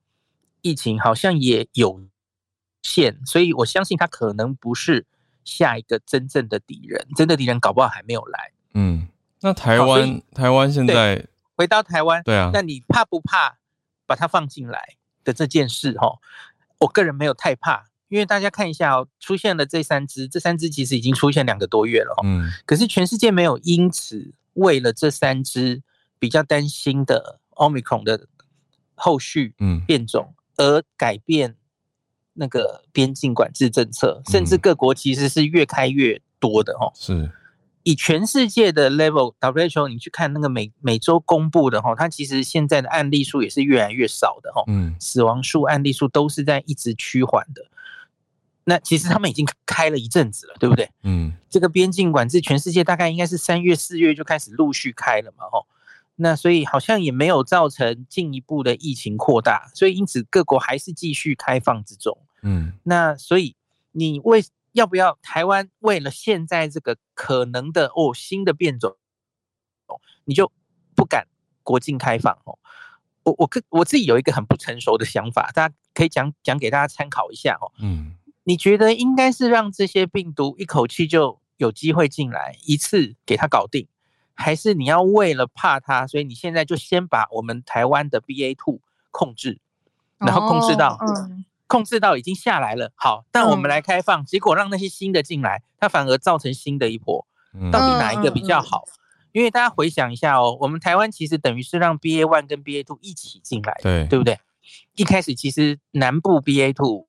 [0.62, 2.02] 疫情好像也有
[2.82, 5.06] 限，所以我相信它可能不是
[5.46, 8.52] 下一个真正的敌人，真的敌人搞不好还没有来。
[8.74, 9.08] 嗯，
[9.42, 11.26] 那台湾台湾现在
[11.56, 13.58] 回到台湾，对啊，那你怕不怕
[14.06, 15.94] 把它放进来的这件事？
[15.94, 16.20] 哈，
[16.80, 17.86] 我个人没有太怕。
[18.10, 22.22] 因为大家看一下哦，出现了这三只，这三只其实已经出现两个多月了哦。
[22.24, 22.48] 嗯。
[22.64, 25.82] 可是全世界没有因此为了这三只
[26.20, 28.28] 比较担心的 Omicron 的
[28.94, 29.56] 后续
[29.88, 31.56] 变种而改变
[32.34, 36.92] 那个边境管制政策，甚至各国其实是越开越多的哦。
[36.94, 37.32] 是。
[37.84, 44.64] 以全世界的 level，WHO 你去看那个每每周公布的哈，它其实现在的案例数也是越来越少的哈。
[44.68, 44.96] 嗯。
[45.00, 47.66] 死亡数、案例数都是在一直趋缓的。
[48.66, 50.90] 那其实他们已经开了一阵子了，对不对？
[51.04, 55.68] 嗯，这个边境管制，全世界大概应该是三月、四月就开始陆续开了嘛，吼。
[56.16, 62.18] 那所以好像也没有造成进一步的疫情扩大，所以因此各国还是继续开放之中。
[62.44, 63.56] 嗯，那所以
[63.92, 64.42] 你为
[64.74, 68.98] 要不要台湾为了现在这个可能的哦新的变种，
[70.26, 70.52] 你就
[70.96, 71.28] 不敢
[71.64, 72.60] 国境开放哦？
[73.24, 77.72] 我我跟我自己有一个很不成熟的想法，大家可以讲讲给大家参考一下哦。
[77.80, 78.18] 嗯。
[78.46, 83.88] 你觉得应该是让这些病毒一口气就有机会进来，一次给它搞定，
[84.34, 89.62] 还是你要为了怕它，所以你现在就先把我们台湾的 BA two 控制，
[90.18, 91.00] 然后控制到
[91.68, 92.92] 控制到已经下来了。
[92.96, 97.26] 好，但我们来开放，结果让那些新的进来，它反而造成新的一波。
[97.72, 98.84] 到底哪一个比较好？
[99.32, 104.40] 因为大家回想一下哦，我们台湾其实等于是让 BA one 跟 BA two 一起进来，对对不对？
[104.96, 107.08] 一开始其实南部 BA two。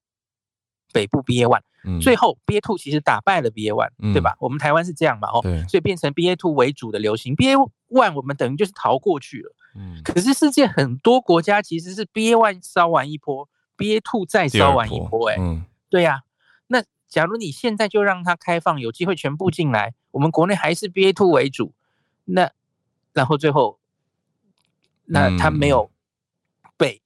[0.93, 1.61] 北部 BA one，
[2.01, 4.37] 最后 BA two 其实打败了 BA one，对吧？
[4.39, 7.57] 我们台湾是这样嘛，哦，所以变成 BA two 为主的流行，BA
[7.89, 9.53] one 我们等于就是逃过去了。
[9.75, 15.37] 嗯，可是世界很多国家其实是 BA one 烧完一波，BA two 再烧完一波，哎，
[15.89, 16.23] 对呀。
[16.67, 21.73] 那假如你现在就让它开放，有机会全部进来，我们国内还是 BA two 为主，
[22.25, 22.51] 那
[23.13, 23.79] 然后最后，
[25.05, 25.91] 那它没有
[26.77, 27.01] 被。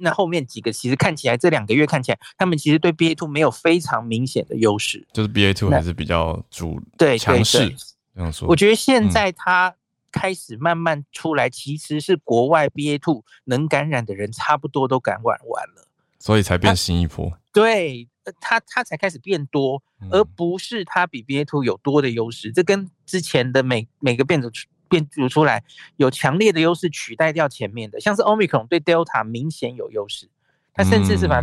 [0.00, 7.74] 那后面几个其实看起来，这两个月看起来，他们其实对 BA two 没有非常明显的优势，就是 BA two 还是比较主对强势
[8.14, 8.46] 这样说。
[8.46, 9.74] 我觉得现在它
[10.12, 15.87] 开始慢慢出来，其实是国外 BA two 能感染的人差不多都感染完了，
[16.18, 17.32] 所以才变新一波。
[17.52, 18.08] 对，
[18.40, 22.52] 它它才开始变多，而不是它比 BA two 有多的优势。
[22.52, 24.50] 这跟之前的每每个变种。
[24.90, 25.62] 变组出来
[25.96, 30.30] 有强烈的优势取代掉前面的，像是 Omicron 对 Delta 明显有优势，
[30.72, 31.42] 它甚至是把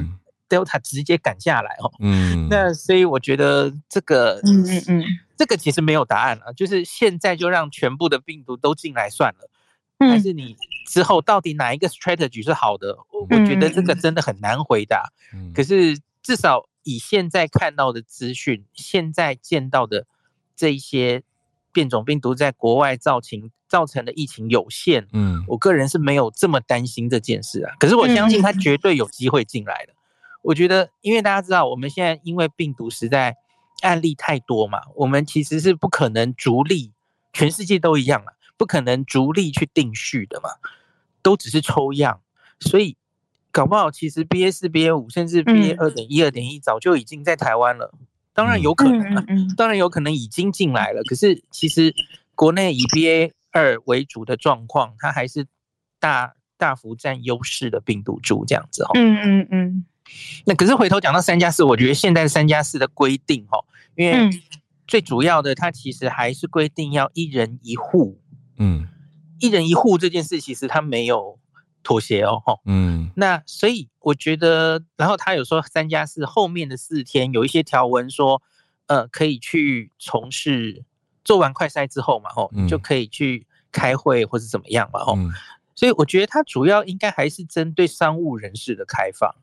[0.49, 1.93] Delta 直接赶下来哦。
[1.99, 5.03] 嗯， 那所以我觉得这个，嗯嗯嗯，
[5.37, 9.47] 这个其实没有答案了，就是现在就让全部的病毒都进来算了，
[9.99, 10.55] 还是你
[10.87, 12.97] 之后到底哪一个 strategy 是好的？
[13.11, 15.11] 我我觉得这个真的很难回答。
[15.53, 20.05] 可是至少以现在看到的资讯，现在见到的
[20.55, 21.23] 这一些。
[21.75, 27.75] 变种病毒在国外造成造成的疫情有限，嗯，我个人是没有这么担心这件事啊。
[27.77, 29.91] 可是我相信它绝对有机会进来的。
[30.41, 33.35] 我觉得，因为大家知道，我们现在因为病毒实在
[33.81, 36.93] 案例太多嘛，我们其实是不可能逐例，
[37.33, 40.49] 全世界都一样了，不可能逐例去定序的嘛，
[41.21, 42.21] 都只是抽样，
[42.59, 42.95] 所以
[43.51, 47.93] 搞不好其实 B A 四、B A 五甚至 B A 二点一、二点一早就已经在台湾了。
[48.33, 51.01] 当然有可能，当然有可能已经进来了。
[51.03, 51.93] 可是其实
[52.35, 55.47] 国内以 BA 二为主的状况，它还是
[55.99, 58.91] 大大幅占优势的病毒株这样子哦。
[58.95, 59.85] 嗯嗯嗯。
[60.45, 63.57] 那可是回头讲到三加四，我觉得现在三加四的规定哈，
[63.95, 64.29] 因为
[64.85, 68.19] 最主要的它其实还是规定要一人一户。
[68.57, 68.87] 嗯，
[69.39, 71.39] 一人一户这件事其实他没有。
[71.87, 78.41] 妥协哦，哈，嗯，那所以我觉得，然后他有说三加四后面的四天有一些条文说，
[78.87, 80.83] 呃，可以去从事
[81.23, 85.15] 做完快筛之后嘛，吼，就可以去开会或者怎么样嘛，吼，
[85.75, 89.35] 所以我觉得它主要应该还是针对商务人士的开放。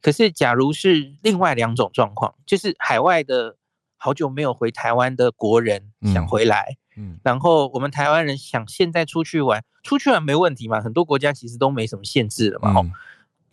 [0.00, 3.56] 可是假如是另外两种状况，就是海外的
[3.96, 12.90] 好久没有回台湾的国人想回来，嗯，然后我们台湾人想现在出去玩，出去玩没问题嘛，很多国家其实都没什么限制了嘛，哦，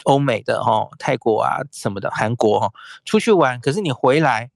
[0.04, 2.74] 欧美的哈，泰国啊什么的，韩国哦，
[3.06, 4.50] 出去玩，可是你回来，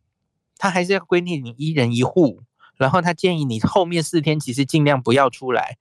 [0.57, 2.43] 他还是要规定你一人一户，
[2.77, 5.77] 然后他建议你后面四天其实尽量不要出来，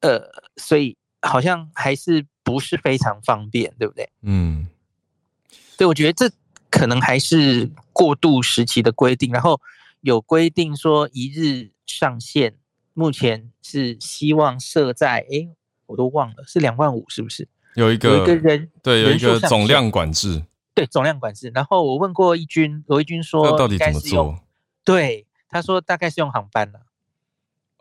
[0.00, 4.08] 呃，所以好像还是不是非常方便，对不对？
[4.22, 4.68] 嗯，
[5.76, 6.34] 对，我觉得这
[6.70, 9.60] 可能还是过渡时期的规定，然后
[10.02, 12.56] 有规定说一日上限，
[12.92, 15.48] 目前是希望设在，哎，
[15.86, 17.48] 我都忘了是两万五，是不是？
[17.76, 20.44] 有一个有一个人对有一个总量管制，
[20.74, 21.50] 对总量管制。
[21.54, 24.40] 然后我问过一军，罗一军说，到底怎么做？
[24.84, 26.80] 对他说大概是用航班了。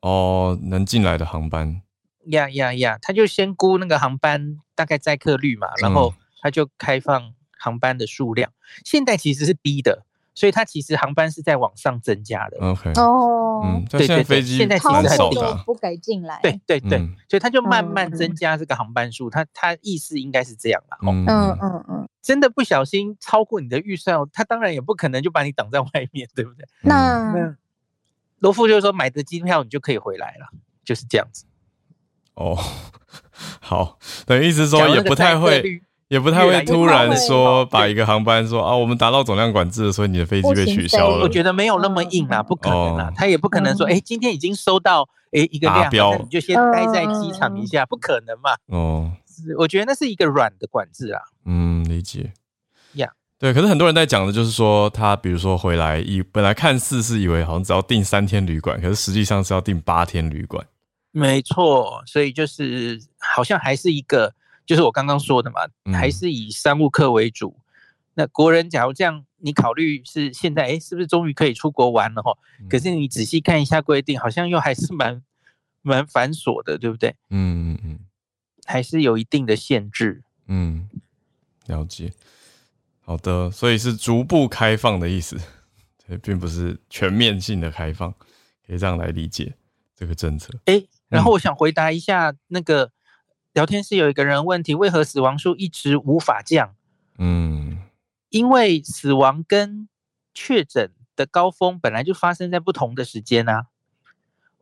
[0.01, 1.81] 哦，能进来的航班。
[2.25, 2.99] 呀呀呀！
[3.01, 8.53] 他就先估那个航班大概载客率嘛，然后他就开放航班的数量。
[8.85, 10.05] 现在其实是低的。
[10.33, 12.57] 所以它其实航班是在往上增加的。
[12.59, 15.29] OK，哦，嗯，对对对，现在其实很少
[15.65, 16.39] 不给进来。
[16.41, 19.29] 对对对，所以它就慢慢增加这个航班数。
[19.29, 20.97] 它它意思应该是这样啦。
[21.01, 26.65] 嗯嗯嗯，真的不小心超过你的预算，他当然也不可能就把你挡在外面，对不对？
[26.81, 27.55] 那
[28.39, 30.47] 罗富就是说买的机票你就可以回来了，
[30.83, 31.45] 就是这样子。
[32.35, 32.57] 哦，
[33.59, 35.81] 好，等于意思说也不太会。
[36.11, 41.23] 也不太会突然说把一个航班说啊，我们达到总量管制，所以你的飞机被取消了。
[41.23, 48.51] 我觉得没有那么硬啊，不可能啊，他也不可能说，哎，今天已经收到哎一个量，那你就先待在机场一下，不可能嘛。
[48.65, 49.09] 哦，
[49.57, 51.21] 我觉得那是一个软的管制啊。
[51.45, 52.33] 嗯，理解。
[52.95, 53.09] 呀，
[53.39, 60.65] 对，可是很多人在讲的就是说，他比如说回来以本来看似是以为好像只要订三天旅馆，可是实际上是要订八天旅馆。
[61.11, 64.33] 没错，所以就是好像还是一个。
[64.65, 65.61] 就是我刚刚说的嘛，
[65.93, 67.59] 还是以商务客为主。
[68.13, 72.37] 那国人假如这样，你考虑是现在，哎，是不是终于可以出国玩了哈？
[72.69, 75.23] 可是你仔细看一下规定，好像又还是蛮
[75.81, 77.15] 蛮繁琐的，对不对？
[77.29, 77.99] 嗯嗯嗯，
[78.65, 80.23] 还是有一定的限制。
[80.47, 80.89] 嗯，
[81.67, 82.11] 了解。
[82.99, 85.37] 好的，所以是逐步开放的意思，
[86.05, 88.11] 对，并不是全面性的开放，
[88.67, 89.53] 可以这样来理解
[89.95, 90.53] 这个政策。
[90.65, 92.91] 哎，然后我想回答一下那个。
[93.53, 96.73] 聊天室有一个人问题：为何死亡数一直无法降？
[97.17, 97.79] 嗯，
[98.29, 99.89] 因为死亡跟
[100.33, 103.67] 确诊的高峰本来就发生在不同的时间啊。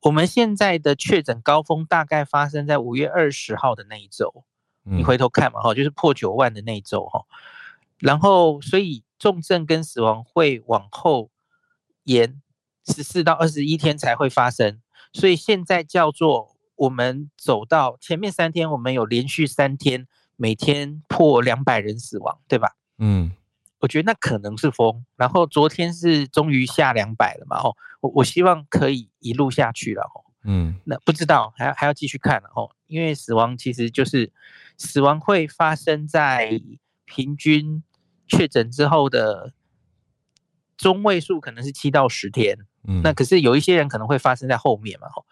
[0.02, 4.44] 我们现在的确诊高峰大概发生在五月二十号的那一周，
[4.82, 7.26] 你回头看嘛，哈，就是破九万的那一周，哈。
[8.00, 11.30] 然后，所以重症跟死亡会往后
[12.06, 12.42] 延
[12.88, 14.82] 十四到二十一天才会发生，
[15.14, 16.56] 所以现在叫做。
[16.80, 20.08] 我们走到前面三天，我们有连续三天
[20.38, 22.74] 每天破两百人死亡，对吧？
[23.00, 23.34] 嗯，
[23.80, 25.06] 我觉得那可能是风。
[25.18, 27.58] 然后昨天是终于下两百了嘛？
[27.58, 30.04] 哦，我我希望可以一路下去了。
[30.04, 32.50] 哦，嗯，那不知道还还要继续看了。
[32.56, 34.32] 哦，因为死亡其实就是
[34.78, 36.62] 死亡会发生在
[37.04, 37.84] 平均
[38.26, 39.52] 确诊之后的
[40.78, 42.58] 中位数可能是七到十天。
[42.88, 45.08] 嗯，那可是有一些人可能会发生在后面嘛？
[45.08, 45.26] 哦。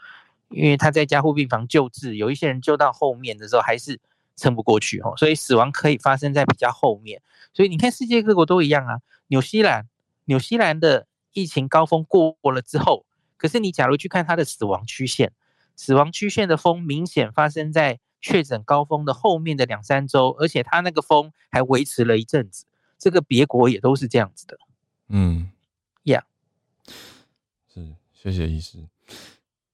[0.50, 4.00] 因为他在加护病房救治，有一些人救到后面的时候还是
[4.36, 7.22] 撑不过去哦，所以死亡可以发生在比较后面。
[7.54, 9.88] 所以你看世界各国都一样啊，纽西兰，
[10.26, 15.34] 纽西兰的疫情高峰过了之后，可是你假如去看它的死亡曲线，
[15.76, 22.66] 死亡曲线的峰明显发生在确诊高峰的后面的两三周，而且它那个峰还维持了一阵子。
[22.98, 24.58] 这个别国也都是这样子的。
[25.10, 25.52] 嗯，
[26.04, 26.26] 呀，
[27.74, 28.80] 是，谢谢医师，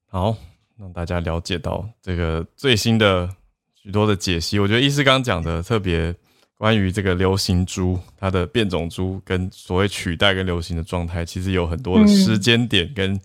[0.07, 0.35] 好。
[0.83, 3.29] 让大家了解到这个最新的
[3.73, 6.13] 许多的解析，我觉得医师刚刚讲的特别
[6.57, 13.17] 关于这个流行株，它的变种株跟所谓取代跟流行的状态，其实有很多的时间点跟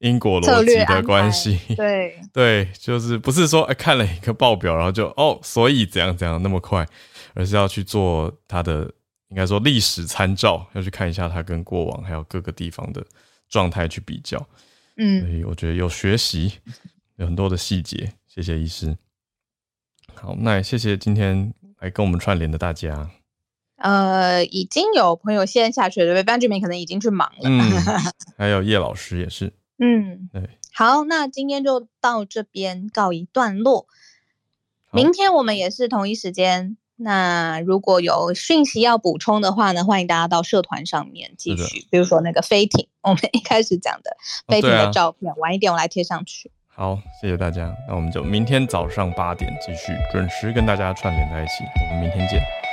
[0.00, 1.58] 因果逻辑的关系。
[1.74, 6.86] 对 对，就是不是说哎看了一个报表，然后就哦，所以怎样怎样那么快，
[7.32, 8.82] 而是要去做它的
[9.30, 13.02] 应该说历史参照，要去看一下它跟过往还有各个地方的
[13.48, 14.46] 状态去比较。
[14.98, 16.52] 嗯，所以我觉得有学习。
[17.16, 18.96] 有很多的细节，谢谢医师。
[20.14, 23.10] 好，那也谢谢今天来跟我们串联的大家。
[23.76, 27.42] 呃，已经有朋友线下去了，，Benjamin 可能已经去忙了。
[27.44, 27.60] 嗯，
[28.36, 29.52] 还有叶老师也是。
[29.78, 30.48] 嗯，对。
[30.72, 33.86] 好，那今天就到这边告一段落。
[34.92, 36.76] 明天我们也是同一时间。
[36.98, 41.86] 那如果有讯息要补充的话呢，欢迎大家到社团上面继续。
[41.90, 44.16] 比如说那个飞艇，我们一开始讲的
[44.48, 46.50] 飞艇的照片，晚一点我来贴上去。
[46.78, 47.74] 好，谢谢大家。
[47.88, 51.64] 那我们就明天早上八点继续准时跟大家串联在一起。
[51.80, 52.65] 我们明天见。